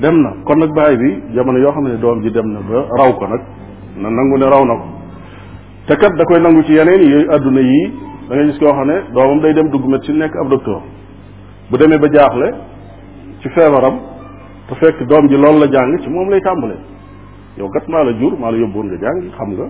[0.00, 2.84] dem na kon nag baay bi jamono yoo xam ne doom ji dem na ba
[2.98, 3.40] raw ko nag
[4.02, 4.86] na nangu ne raw na ko
[5.86, 7.24] te kat da koy nangu ci yeneen yi yi
[8.28, 10.82] da nga xam ne doomam day dem dugg médecine nekk ab docteur
[11.72, 12.48] bu demee ba jaaxle
[13.42, 13.96] ci feebaram
[14.68, 16.80] te fekk doom ji loolu la jàng ci moom lay tàmbalee
[17.60, 19.66] yow kat maa la jur maa la yóbboon nga jàngi xam nga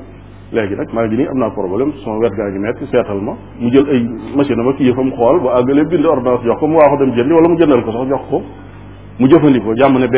[0.55, 3.69] léegi nag maa ngi am naa problème sama wet gaa ngi metti seetal ma mu
[3.75, 4.01] jël ay
[4.37, 7.57] machine am ak yëfam xool ba àggalee bind ordonnance mu waaxu dem jëndi wala mu
[7.61, 8.39] jëndal ko sax jox ko
[9.19, 10.09] mu jëfandikoo jàmm ne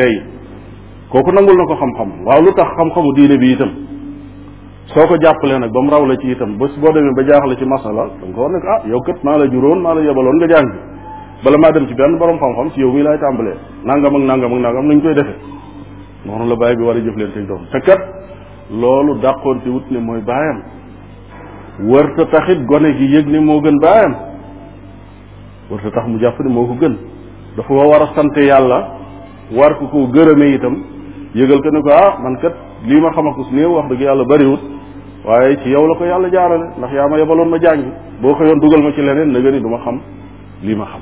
[1.11, 3.71] kooku nangul na ko xam waaw lu tax xam-xamu diine bi itam
[4.91, 7.65] soo ko jàppalee nag ba raw la ci itam bés boo demee ba jaaxle ci
[7.73, 10.37] masala da nga ko war ne ah, yow kat maa la juróon maa la yebaloon
[10.41, 10.71] nga jàng
[11.45, 13.55] bala maa dem ci benn borom xam-xam ci yow mii laay tàmbalee
[13.89, 15.35] nangam ak nangam ak nangam nañ koy defee
[16.25, 18.01] noonu la bàyyi bi war a jëflanteeg doom te kat
[18.71, 20.59] loolu dàqoon ci wut ne mooy baayam
[21.91, 24.15] wërta taxit gone gi yëg ne moo gën baayam
[25.69, 26.97] wërta tax mu jàpp ne moo ko gën
[27.57, 28.79] dafa war a sant yàlla
[29.51, 30.75] war ko ko gërëme itam
[31.35, 32.53] yëgal ko ne ko ah man kat
[32.87, 34.61] lii ma xam ak su néew wax dëgg yàlla bariwut
[35.25, 37.89] waaye ci yow la ko yàlla jaarale ndax yaa ma yebaloon ma jàngi
[38.21, 40.01] boo xëyoon dugal ma ci leneen na nga ni du ma xam
[40.63, 41.01] lii ma xam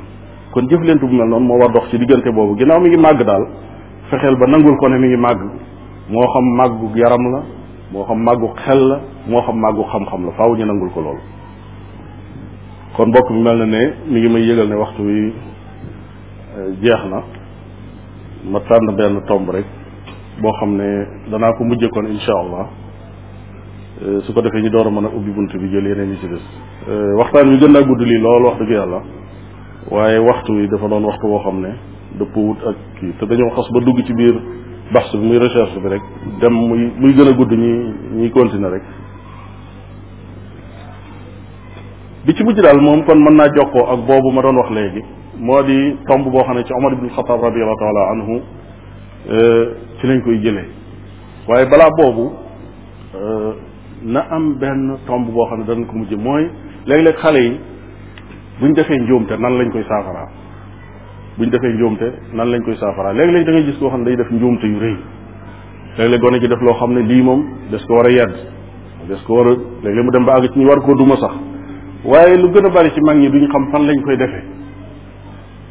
[0.54, 3.24] kon jëflante bu mel noonu moo wax dox ci diggante boobu ginnaaw mi ngi màgg
[3.26, 3.44] daal
[4.10, 5.42] fexeel ba nangul ko ne mi ngi màgg
[6.10, 7.42] moo xam màggu yaram la
[7.92, 11.22] moo xam màggu xel la moo xam màggu xam-xam la faaw ñu nangul ko loolu
[12.96, 15.34] kon mbokk mi mel na ne mi ngi may yëgal ne waxtu wi euh,
[16.84, 17.24] jeex na
[18.52, 19.66] ma tànn benn tomb rek
[20.42, 22.68] boo xam ne danaa ko mujjee kon incha allah
[24.06, 26.18] euh, su ko defee ñu door a mën a ubbi bunt bi jël yeneen yi
[26.18, 26.38] ci des
[26.90, 29.02] euh, waxtaan wi gën naa gudd lii lool wax dëgg yàlla
[29.92, 31.70] waaye waxtu wi dafa doon waxtu woo xam ne
[32.20, 34.36] dëpp wut ak kii te dañoo xas ba dugg ci biir
[34.94, 36.02] bax bi muy recherche bi rek
[36.42, 38.84] dem muy muy gën a gudd ñi ñuy continuer rek
[42.26, 45.04] bi ci mujj daal moom kon mën naa jokkoo ak boobu ma doon wax léegi
[45.40, 48.42] moo di tomb boo xam ne ci Omar ibn Xataab radiallahu taala anhu
[49.30, 49.68] e,
[50.00, 50.66] ci lañ koy jëlee
[51.48, 52.32] waaye balaa boobu
[53.16, 53.54] e,
[54.04, 56.50] na am benn tomb boo xam ne danañ ko mujj mooy
[56.86, 57.60] léegi léeg xale yi
[58.64, 60.28] bu buñ defee njuumte nan lañ koy saafaraa
[61.38, 64.16] buñ defee njuumte nan lañ koy saafaraa léeg-léeg dangay ngay gis koo xam ne day
[64.16, 64.96] def njuumte yu rëy
[65.98, 67.42] léeg-léeg gone ci def loo xam ne lii moom
[67.72, 68.36] das ko war a yedd
[69.10, 69.54] das ko war a
[69.84, 71.34] léeg-léeg mu dem ba àgg ci ñu war koo duma sax
[72.12, 74.44] waaye lu gën a bari ci mag ñi duñ xam fan lañ koy defee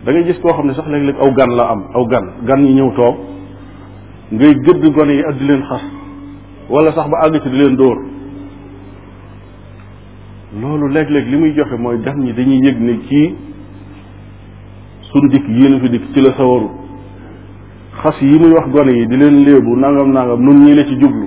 [0.05, 2.73] dangay gis koo xam ne sax léeg-léeg aw gan la am aw gan gan ñu
[2.79, 3.17] ñëw toog
[4.35, 5.85] ngay gëdd gone yi ak di leen xas
[6.69, 7.99] wala sax ba àgg ci di leen dóor
[10.61, 13.35] loolu léeg-léeg li muy joxe mooy gan ñi dañuy yëg ne ci
[15.01, 16.69] suñ dikk yéen fi dikk ci la sawaru
[18.03, 20.95] xas yi muy wax gone yi di leen léebu nangam nangam nun ñii la ci
[21.01, 21.27] jublu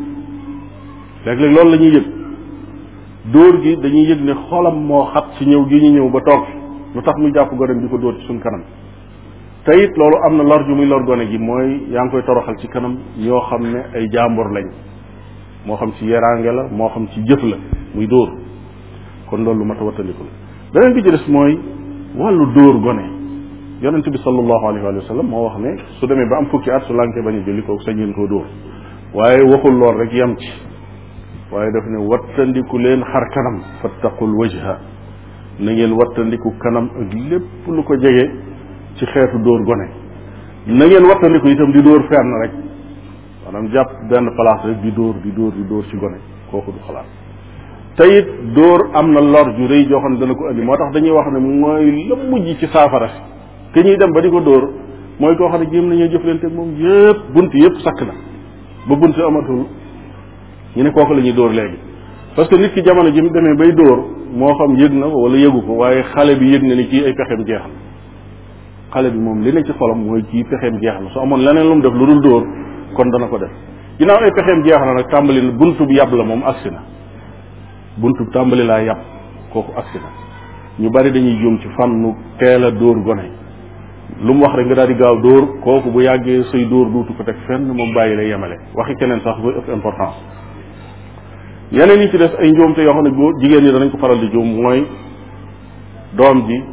[1.26, 2.05] léeg-léeg loolu la ñuy yëg
[3.34, 6.43] dóor gi dañuy yëg ne xolam moo xat ci ñëw gi ñu ñëw ba toog
[6.93, 8.61] lu tax mu jàpp gone di ko dóor ci suñ kanam
[9.63, 12.57] te loolu am na lor ju muy lor gone gi mooy yaa ngi koy toroxal
[12.59, 14.67] ci kanam ñoo xam ne ay jaambur lañ
[15.65, 17.55] moo xam ci yeraange la moo xam ci jëf la
[17.95, 18.45] muy dóor
[19.30, 20.30] kon loolu lu mat a wattandiku la
[20.80, 21.57] beneen bi ci des mooy
[22.17, 23.03] wàllu dóor gone
[23.82, 26.84] yonente bi sallallahu alayhi wa sallam moo wax ne su demee ba am fukki at
[26.86, 28.45] su lànkee bañ a julli kooku sa ngeen koo dóor
[29.13, 30.49] waaye waxul lool rek yam ci
[31.51, 34.78] waaye daf ne wattandiku leen xar kanam fattaqul wajha
[35.59, 38.32] na ngeen wattandiku kanam ak lépp lu ko jege
[38.95, 39.88] ci xeetu dóor gone
[40.67, 42.51] na ngeen wattandiku itam di dóor fenn rek
[43.45, 46.17] maanaam jàpp benn place rek di dóor di dóor di dóor ci gone
[46.51, 47.24] kooku du xalaat
[47.96, 48.22] te
[48.54, 51.12] dóor am na lor ju rey joo xam ne dana ko indi moo tax dañuy
[51.12, 53.08] wax ne mooy la mujj ci saafara
[53.74, 54.64] ki ñuy dem ba di ko dóor
[55.20, 58.14] mooy koo xam ne jéem nañoo jëflante moom yëpp bunt yëpp sakk na
[58.89, 59.66] ba bunt amatul
[60.76, 61.78] ñu ne kooku la ñuy dóor léegi
[62.36, 64.00] parce que nit ki jamono ji mu demee bay dóor
[64.36, 67.02] moo xam yëg na ko wala yëgu ko waaye xale bi yëg na ni kii
[67.06, 71.00] ay pexeem jeex na xale bi moom li ne ci xolam mooy kii pexeem jeex
[71.00, 72.43] na su amoon leneen lu mu def lu dul dóor
[72.93, 73.52] kon dana ko def
[74.00, 76.82] ginnaaw ay pexeem jeex na nag tàmbali buntu bu yàbb la moom agsi na
[77.98, 78.98] buntu tàmbali laa yàpp
[79.54, 80.10] kooku agsi na
[80.80, 83.30] ñu bari dañuy juum ci fànnu teel a dóor gone
[84.22, 87.14] lu mu wax rek nga daal di gaaw dóor kooku bu yàggee say dóor duutu
[87.14, 90.16] ko teg fenn moom bàyyi lay yemale waxi keneen sax booy ëpp importance
[91.72, 94.20] yeneen yi ci des ay njuumte yoo xam ne boo jigéen ñi danañ ko faral
[94.20, 94.86] di juum mooy
[96.16, 96.64] doom ji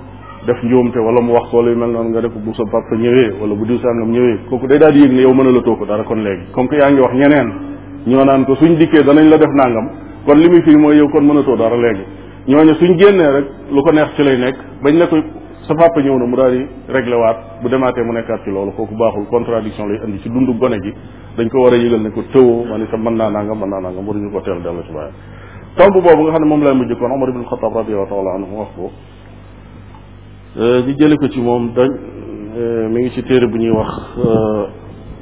[0.47, 3.33] def njuumte wala mu wax ko lu mel noonu nga def bu sa papa ñëwee
[3.41, 5.61] wala bu diw sàngam ñëwee kooku day daal di yëg ne yow mën a la
[5.61, 7.53] too ko dara kon léegi comme yaa ngi wax ñeneen
[8.09, 9.89] ñoo naan ko suñ dikkee danañ la def nangam
[10.27, 12.05] kon li muy firi mooy yow kon mënatoo dara léegi
[12.49, 15.16] ñooñu suñ génnee rek lu ko neex ci lay nekk bañ ne ko
[15.68, 18.73] sa papa ñëw na mu daal di réglé waat bu demaatee mu nekkaat ci loolu
[18.73, 20.93] kooku baaxul contradiction lay andi ci dund gone gi
[21.37, 23.68] dañ ko war a yëgal ne ko tëwoo ma ni sa mën naa nangam mën
[23.70, 25.12] naa nangam waruñu ko teel dellu ci bàyyi
[25.77, 28.57] tomb boobu nga xam ne moom lay mujj kon Omar ibn Khattab radiallahu taala anhu
[28.59, 28.91] wax ko
[30.87, 31.89] ñu jële ko ci moom dañ
[32.91, 34.18] mi ngi ci téere bu ñuy wax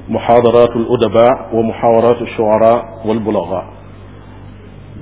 [0.08, 3.79] muhadaratu al udaba wa muhawaratu shuara wal bulaga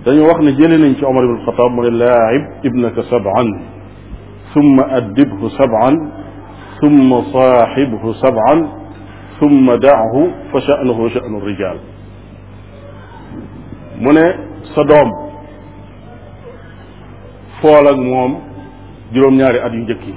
[0.05, 3.49] dañu wax ne jële nañ ci omar ibn xataab mu ne laayib ibnaka saban
[4.55, 5.95] summa addibhu saban
[6.81, 8.59] summa saaxibhu saban
[9.41, 10.23] summa daahu
[10.53, 11.79] fa sha'nuhu sha'nu rijal
[13.99, 14.25] mu ne
[14.75, 15.11] sa doom
[17.61, 18.39] fool ak moom
[19.13, 20.15] juróom-ñaari at yu njëkk yi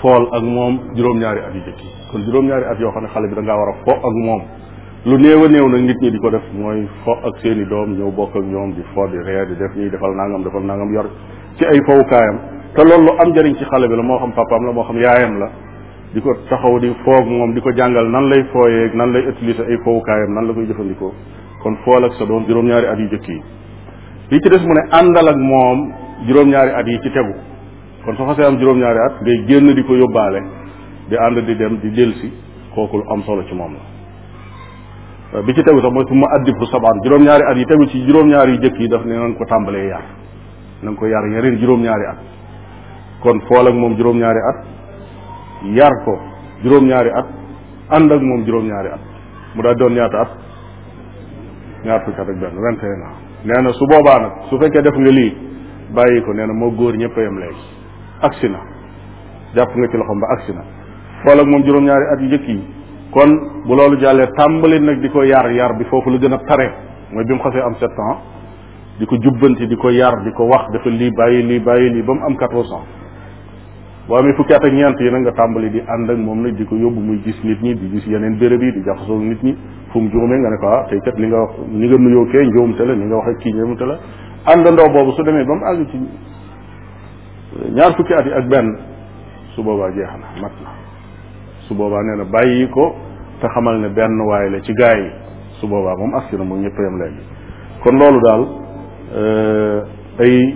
[0.00, 3.28] fool ak moom juróom-ñaari at yu njëkk yi kon juróom-ñaari at yoo xam ne xale
[3.28, 4.42] bi da ngaa war a fo ak moom
[5.08, 7.64] lu néew a néew nag nit ñi di ko def mooy fo ak seen i
[7.70, 10.62] doom ñëw bokk ak ñoom di fo di ree di def ñuy defal nangam defal
[10.64, 11.06] nangam yor
[11.56, 12.38] ci ay fowukaayam
[12.74, 14.96] te lool lu am njëriñ ci xale bi la moo xam papaam la moo xam
[14.98, 15.48] yaayam la
[16.12, 19.66] di ko taxaw di foog moom di ko jàngal nan lay fooyeeg nan lay utiliser
[19.70, 21.12] ay fowukaayam nan la koy jëfandikoo
[21.62, 23.40] kon fool ak sa doom juróom-ñaari at yu jëkk yi
[24.30, 25.86] li ci des mu ne àndal ak moom
[26.26, 27.34] juróom-ñaari at yi ci tegu
[28.04, 30.42] kon soo am juróom-ñaari génn di ko yóbbaale
[31.08, 32.28] di ànd di dem di delsi
[32.74, 33.76] kooku lu am solo ci moom
[35.34, 37.98] Euh, bi ci tegu sax mooy su ma addibu sabaan juróom-ñaari at yi tegu ci
[38.06, 40.04] juróom-ñaari jëkk yi daf ne na ko tàmbalee yar
[40.82, 42.18] na ko yar yeneen juróom-ñaari at
[43.22, 44.64] kon fool ak moom juróom-ñaari at
[45.74, 46.14] yar ko
[46.62, 47.26] juróom at
[47.90, 49.00] ànd moom juróom at
[49.54, 50.30] mu daal doon ñaata at
[51.84, 55.36] ñaar fukki at ak benn na su boobaa nag su fekkee def nga lii
[55.90, 57.66] nee na moo góor ñëpp a yem léegi
[58.22, 58.60] agsi na
[59.54, 60.62] jàpp nga ci loxoom ba agsi na
[61.24, 62.62] fool moom juróom at yu jëkk yi
[63.16, 63.30] kon
[63.68, 66.66] bu loolu jàllee tàmbali nag di ko yar yar bi foofu lu gën a tare
[67.12, 68.18] mooy bi mu xasee am sept ans
[68.98, 72.02] di ko jubbanti di ko yar di ko wax dafa lii bàyyi lii bàyyi lii
[72.02, 72.84] ba mu am quatorze ans
[74.08, 76.56] boo amee fukki at ak ñeent yi nag nga tàmbali di ànd ak moom nag
[76.56, 79.42] di ko yóbbu muy gis nit ñi di gis yeneen béréb yi di jaxasoo nit
[79.42, 79.56] ñi
[79.92, 82.26] fu mu juumee nga ne ko ah tey kat li nga wax ni nga nuyoo
[82.32, 83.96] kee njuumte la ni nga wax ak kii njuumte la
[84.52, 86.06] àndandoo boobu su demee ba mu àgg ci
[87.76, 88.76] ñaar fukki at yi ak benn
[89.54, 90.75] su boobaa jeex na mat na
[91.68, 92.94] su boobaa nee na bàyyi ko
[93.40, 95.10] te xamal ne benn waay la ci gaa yi
[95.60, 97.22] su boobaa moom aski na moom ñëpp yam léegi
[97.82, 98.42] kon loolu daal
[99.16, 99.80] euh,
[100.20, 100.54] ay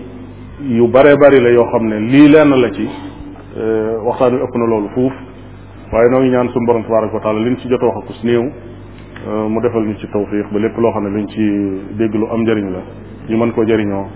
[0.77, 2.89] yu bare bari la yoo xam ne lii lenn la ci
[3.59, 5.13] euh, waxtaan wi ëpp na loolu fuuf
[5.93, 8.25] waaye noo ngi ñaan suñu borom tabaraka wa taala liñ ci jot wax ak us
[8.25, 8.45] néew
[9.29, 12.27] euh, mu defal ñu ci tawfiq ba lépp loo xam ne luñ ci dégg lu
[12.31, 12.81] am njariñ la
[13.29, 14.07] ñu mën koo jariñoo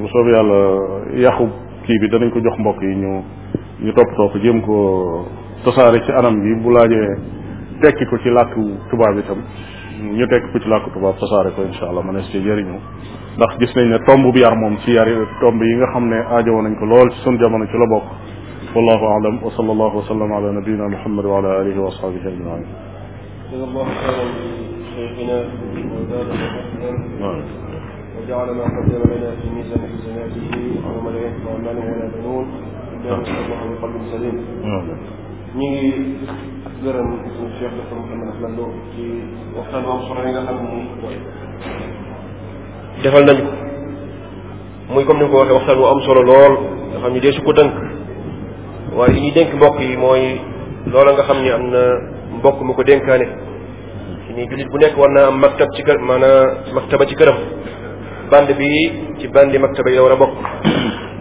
[0.00, 0.58] bu soobee yàlla
[1.20, 1.44] yàqu
[1.86, 3.22] kii bi danañ ko jox mbokk yi ñu
[3.82, 5.26] ñu toppatoo ko jéem ko
[5.64, 7.16] tosaare ci anam bi bu laajee
[7.82, 8.60] tekki ko ci làkku
[8.90, 9.40] tubaab itam
[10.18, 12.76] ñu tekki ko ci làkku tubaab tosaare ko insha allah mënees ci jëriñu
[13.36, 15.08] ndax gis nañ ne tomb bi yar moom ci yar
[15.40, 18.04] tomb yi nga xam ne aajowoo nañ ko lool ci sun jamono ci la bokk
[18.74, 22.64] wallahu alam wa sallallahu wa sallam ala nabiyina muhammad wa ala alihi wa sahbihi ajmain
[23.54, 24.24] جزا الله خيرا
[24.90, 27.36] لشيخنا وزاده فضلا
[28.16, 32.46] وجعل ما قدم لنا في ميزان حسناته يوم لا ينفع مال ولا بنون
[33.04, 34.36] الا من الله بقلب سليم.
[35.54, 35.88] ñu ngi
[36.82, 39.06] gërëm suñu Cheikh Dr Mouhamed Abdallah Lo ci
[39.54, 40.52] waxtaan am solo yi nga ko
[44.88, 46.52] muy am solo lool
[46.90, 47.72] nga xam ni dee su ko dënk
[48.98, 50.22] waaye li ñuy dénk mbokk yi mooy
[50.90, 51.82] loola nga xam ni am na
[52.38, 53.26] mbokk mu ko dénkaane
[54.26, 57.38] ci ni jullit bu nekk war naa am maktab ci kër maanaam maktaba ci këram
[58.30, 58.66] band bi
[59.20, 60.34] ci bandi maktaba yi la war a bokk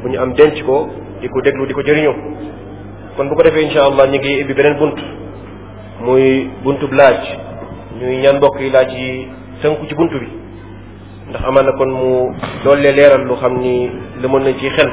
[0.01, 0.89] bu ñu am denc ko
[1.21, 2.17] di ko déglu di ko jëriñoo
[3.15, 4.97] kon bu ko defee insha allah ñu ngi ibbi beneen bunt
[6.01, 7.19] muy buntu laaj
[7.99, 9.27] ñuy ñaan mbokk yi laaj yi
[9.61, 10.27] tënku ci buntu bi
[11.29, 12.33] ndax amana kon mu
[12.63, 13.91] dolle leral lu xam ni
[14.21, 14.89] lëmoon nañ ci xel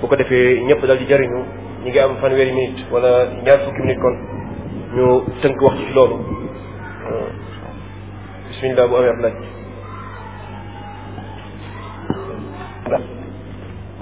[0.00, 1.38] bu ko defee ñëpp dal di jariñu
[1.84, 3.10] ñu ngi am minute wala
[3.44, 4.16] ñaar fukki minute kon
[4.94, 5.06] ñu
[5.42, 6.16] tënk wax ci loolu
[8.48, 9.38] bismillah bu amee laaj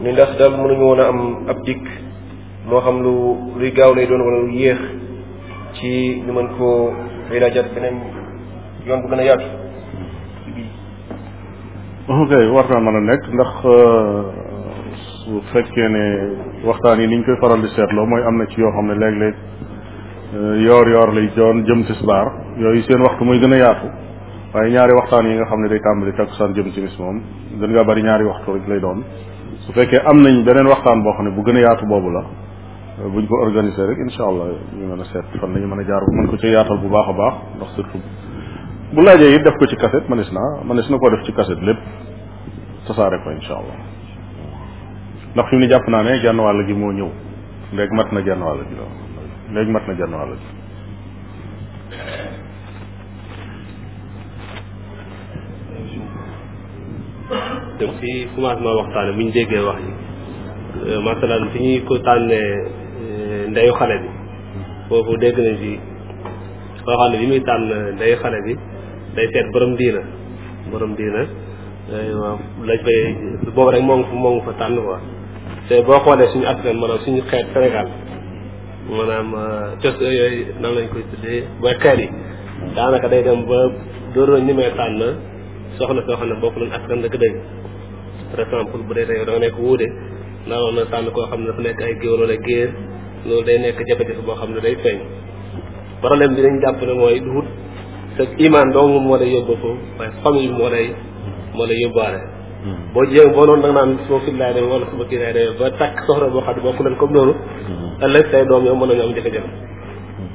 [0.03, 2.02] ni ndax dal mënuñu woon a am abdik.
[2.69, 4.79] moo xam lu luy gaaw lay doon wala lu yéex
[5.73, 6.93] ci ñu mën koo
[7.37, 7.97] ilaajaat beneen
[8.87, 9.45] yoon bu gën a yaatu
[12.09, 13.75] ok war naa a nekk ndax euh,
[14.95, 16.05] su fekkee ne
[16.69, 18.95] waxtaan yi ni ñu koy faral di seetloo mooy am na ci yoo xam ne
[19.03, 19.35] léeg-léeg
[20.37, 22.27] euh, yoor yoor lay doon jëm subaar
[22.63, 23.87] yooyu seen waxtu mooy gën a yaatu
[24.55, 27.19] waaye ñaari waxtaan yi nga xam ne day tàmbali takkusaan jëm timis moom
[27.61, 29.03] gën ngaa bari ñaari waxtu rek lay doon
[29.67, 32.23] su fekkee am nañ beneen waxtaan boo xam ne bu gën a yaatu boobu la
[33.11, 34.47] buñ ko organiser rek incha allah
[34.79, 37.09] ñu mën a seet fan la mën a jaar mën ko ci yaatal bu baax
[37.09, 38.05] a baax ndax surtout
[38.95, 41.59] bu laajee it def ko ci kaset manis naa manis na koo def ci kaset
[41.63, 41.81] lépp
[42.87, 43.57] tasaare ko incha
[45.53, 47.09] mu jàpp naa ne genn wàll gi moo ñëw
[47.73, 48.43] léegi mat na genn
[49.55, 50.49] léegi mat na genn wàll gi
[57.79, 59.91] dem ci commencement waxtaane ñu déggee wax yi
[60.89, 62.81] euh, masalan fi ñuy ko tànnee
[63.53, 64.11] ndeyu xale bi
[64.89, 65.73] foofu dégg na ci
[66.85, 67.65] koo xam ne bi muy tànn
[67.97, 68.53] ndeyu xale bi
[69.17, 70.03] day seet borom diina
[70.71, 71.21] borom diina
[71.93, 72.39] euh,
[72.69, 73.01] la fay
[73.55, 75.01] boobu rek moo ngi fa moo ngi fa tànn quoi
[75.69, 77.89] te boo xoolee suñu askan maanaam suñu xeet Sénégal
[78.97, 82.07] maanaam euh, cos euh, yooyu nan lañ koy tuddee booy xeet yi
[82.77, 83.57] daanaka day dem ba
[84.15, 84.97] dóoroo ñu may tànn
[85.79, 87.37] soxna soo xam ne bokk lañ askan dëgg dëgg
[88.31, 89.87] par exemple bu dee tey da nga nekk wuude
[90.49, 92.71] naa na tànn koo xam ne dafa nekk ay géwal la géer
[93.27, 94.99] loolu day nekk jafe-jafe boo xam ne day feeñ
[96.03, 97.47] problème bi dañ jàpp ne mooy duut
[98.17, 99.55] sa imaan doomu moo lay yóbbu
[100.59, 100.87] moo lay
[101.55, 102.19] moo lay yóbbaale
[102.65, 102.81] hmm.
[102.95, 105.57] boo jéem boo noonu da nga naan suma fit laay demee wala kii laay demee
[105.59, 107.33] ba takk soxna boo xam ne bokk leen comme noonu
[107.69, 108.03] hmm.
[108.05, 109.49] ëllëg say doom yow mën nañu am jafe-jafe
[110.17, 110.31] hmm.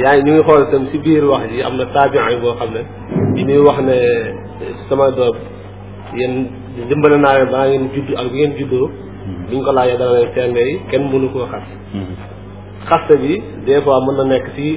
[0.00, 2.70] yaa ngi ñu ngi xool itam ci biir wax ji am na taabiin boo xam
[2.76, 2.80] ne
[3.34, 3.94] bi ñuy wax ne
[4.88, 5.36] sama doom
[6.18, 6.32] yéen
[6.88, 8.86] dimbale naa ngeen judd ak bi ngeen juddoo
[9.24, 11.64] bi nga ko laajee dana ne seen yi kenn mënu koo xas
[12.88, 13.32] xaste bi
[13.66, 14.68] des fois mën na nekk ci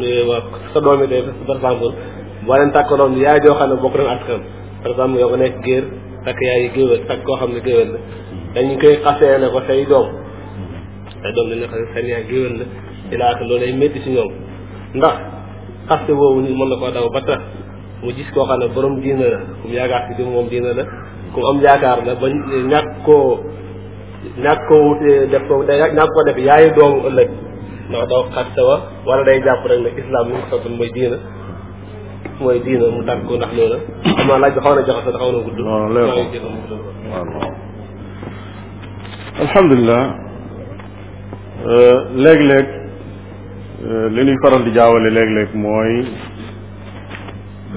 [0.00, 0.30] euh,
[0.72, 1.92] sa doom yi day par exemple
[2.46, 4.40] boo leen tàkkaloon yaay joo xam ne bokk nañ askan
[4.82, 5.84] par exemple yow nga nekk géer
[7.08, 7.98] takk koo xam ne géwél la
[8.54, 10.08] dañ koy xasee ne ko say doom
[11.22, 12.64] say doom dañ ne ko seen yaay géwél la
[13.14, 14.32] ilaaka loolu lay métti si ñoom
[14.98, 15.16] ndax
[15.88, 17.40] xaste boobu nit mën na koo daw ba tax
[18.02, 20.84] mu gis koo xam ne borom diina la comme yaakaar si di moom diina la
[21.38, 23.16] ku am yaakaar la ba ñàkk def ko
[24.42, 27.30] ñàkk ko yaayu doomu ëllëg
[27.88, 28.74] ndax doo xat sawa
[29.06, 30.72] wala day jàpp rek ne islam ni mu sotul
[32.42, 33.76] mooy diina mu tàgg ko ndax loola
[34.42, 35.30] laaj bi xaw na jaxasoo xaw
[35.92, 36.00] na
[39.44, 40.04] alhamdulilah
[41.70, 42.66] euh, léeg-léeg
[43.86, 45.92] euh, li ñuy faral di jaawale léeg-léeg mooy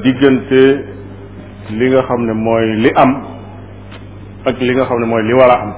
[0.04, 0.62] diggante
[1.80, 3.12] li nga xam ne mooy li am
[4.46, 5.72] ak li nga xam ne mooy li war a am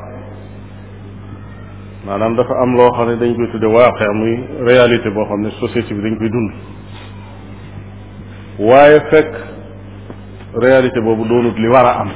[2.06, 4.34] maanaam dafa am loo xam ne dañ koy tudde waaqe muy
[4.66, 6.52] réalité boo xam ne société bi dañ koy dund
[8.60, 9.32] waaye fekk
[10.62, 12.10] réalité boobu doonut li war a am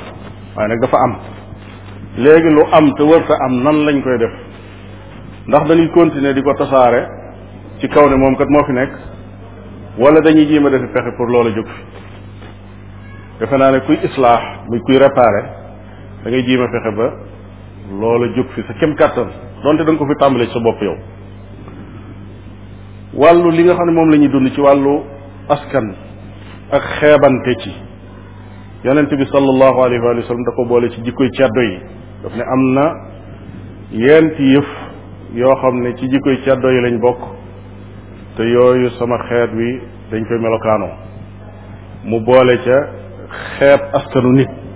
[0.56, 1.16] waaye nag dafa am
[2.18, 4.34] léegi lu am te wërta am nan lañ koy def
[5.48, 7.08] ndax dañuy continuer di ko tasaare
[7.80, 8.92] ci kaw ne moom kat moo fi nekk
[9.98, 11.84] wala dañuy jéem a defi pexe pour loola jóg fi
[13.46, 15.57] defe naa ne kuy islaax muy kuy réparer
[16.24, 17.08] dangay ngay jiima fexe ba
[18.00, 19.28] loola jóg fi sa kem kàttan
[19.64, 20.96] donte da ko fi tàmbale sa bopp yow
[23.14, 25.04] wàllu li nga xam ne moom lañuy ñuy dund ci wàllu
[25.50, 25.94] askan
[26.72, 27.72] ak xeebante ci
[28.84, 31.80] yonent bi sallallahu alayhi wa sallam da ko boole ci jikkoy ceddo yi
[32.24, 32.94] daf ne am na
[33.92, 34.68] yenti yëf
[35.34, 37.20] yoo xam ne ci jikkoy ceddo yi lañ bokk
[38.36, 40.94] te yooyu sama xeet wi dañ koy melokaanoo
[42.04, 42.80] mu boole ca
[43.58, 44.67] xeeb askanu nit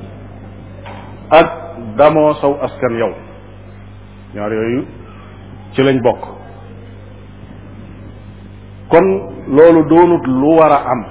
[1.32, 1.47] ak
[1.95, 3.11] damoo saw askan yow
[4.36, 4.82] ñaar yooyu
[5.73, 6.21] ci lañ bokk
[8.91, 9.05] kon
[9.47, 11.01] loolu doonut lu war a am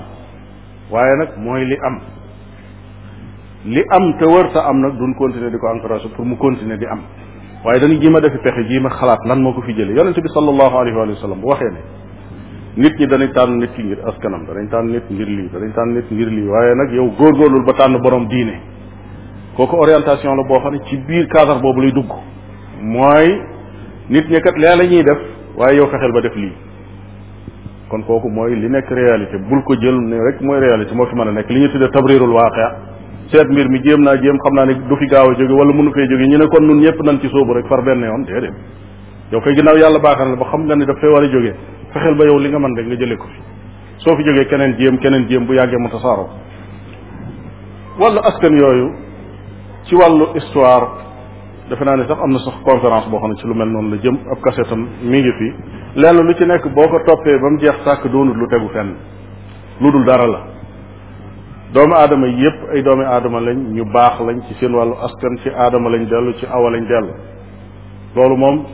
[0.91, 1.97] waaye nag mooy li am
[3.65, 6.77] li am te wër ta am nag duñ continuer di ko encouragé pour mu continuer
[6.77, 7.01] di am
[7.65, 10.21] waaye dañu jéem a defi pexe jéem a xalaat lan moo ko fi jëlee yonente
[10.21, 11.81] bi sallallahu alayhi wa sallam bu waxee ne
[12.77, 15.95] nit ñi danañ tànn nit ki ngir askanam danañ tànn nit ngir lii danañ tànn
[15.95, 18.79] nit ngir lii waaye nag yow góorgóorlul ba tànn borom diine
[19.57, 22.07] kooku orientation la boo xam ne ci biir cadre boobu lay dugg
[22.83, 23.41] mooy
[24.09, 25.19] nit ñi kat lee la ñuy def
[25.57, 26.53] waaye yow fexeel ba def lii
[27.89, 31.15] kon kooku mooy li nekk réalité bul ko jël ne rek mooy réalité moo fi
[31.17, 32.77] mën a nekk li ñu tuddee tabrirul waaqia
[33.31, 35.73] seet mbir mi jéem naa jéem xam naa ne du fi gaaw a jóge wala
[35.73, 38.23] mënu fee jóge ñu ne kon nun ñëpp nañ ci sóobu rek far benn yoon
[38.25, 38.55] déedéet
[39.33, 41.53] yow kay ginnaaw yàlla baaxal na ba xam nga ne daf fee war a jóge
[41.93, 43.43] fexeel ba yow li nga man rek nga jëlee ko fi
[43.99, 46.29] soo jógee keneen jéem keneen jéem bu yàggee mu tasaaroo
[47.99, 49.10] wala askan yooyu
[49.89, 50.87] ci wàllu histoire
[51.69, 53.89] defe naa ni sax am na sax conférence boo xam ne ci lu mel noonu
[53.91, 55.47] la jëm ab kasetam mi ngi fi
[56.01, 58.95] lenn lu ci nekk boo ko toppee ba mu jeex sàkk doonut lu tegu fenn
[59.81, 60.41] lu dul dara la
[61.73, 65.49] doomu aadama yépp ay doomi aadama lañ ñu baax lañ ci seen wàllu askan ci
[65.51, 67.13] aadama lañ dellu ci awa lañ dellu
[68.17, 68.65] loolu moom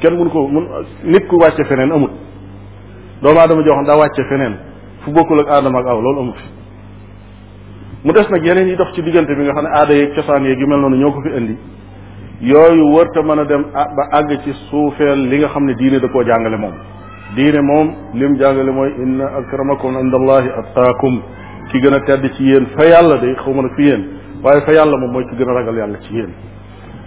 [0.00, 0.66] kenn mun ko mun
[1.04, 2.10] nit ku wàcce feneen amut
[3.22, 4.54] doomu aadama joo xam daa wàcce feneen
[5.02, 6.48] fu bokkul ak aadama ak aw loolu amu fi
[8.06, 10.44] mu des nag yeneen yi dox ci diggante bi nga xam ne aada yeeg cosaan
[10.44, 11.56] yeeg yu mel noonu ñoo ko fi indi
[12.50, 16.06] yooyu wërta mën a dem ba àgg ci suufeel li nga xam ne diine da
[16.08, 16.72] koo jàngale moom
[17.34, 21.20] diine moom lim jàngale mooy inna akramakum indallahi attaakum
[21.70, 24.02] ki gën a tedd ci yéen fa yàlla de xaw ma nag fi yéen
[24.42, 26.30] waaye fa yàlla moom mooy ki gën a ragal yàlla ci yéen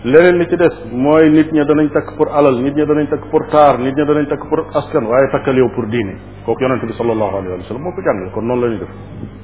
[0.04, 3.24] leneen li ci des mooy nit ña danañ takk pour alal nit ña danañ takk
[3.30, 6.86] pour taar nit ña danañ takk pour askan waaye takkal yow pour diine kooku yonente
[6.88, 9.38] bi sallallahu alayhi ko noonu la ñuy def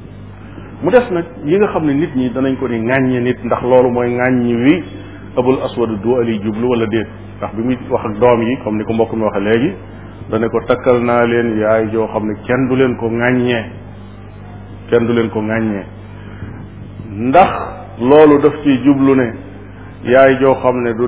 [0.84, 3.62] mu des nag yi nga xam ne nit ñi danañ ko ni ŋàññi nit ndax
[3.64, 4.84] loolu mooy ŋàññi wi
[5.38, 7.08] abul aswad du ali jublu wala déet
[7.38, 9.74] ndax bi muy wax ak doom yi comme ni ko mbokk mi waxee léegi
[10.30, 13.64] dana ko takkal naa leen yaay joo xam ne kenn du leen ko ŋàññee
[14.92, 15.86] kenn du leen ko ŋàññee
[17.12, 17.50] ndax
[18.02, 19.34] loolu daf ci jublu ne
[20.04, 21.04] yaay joo xam ne du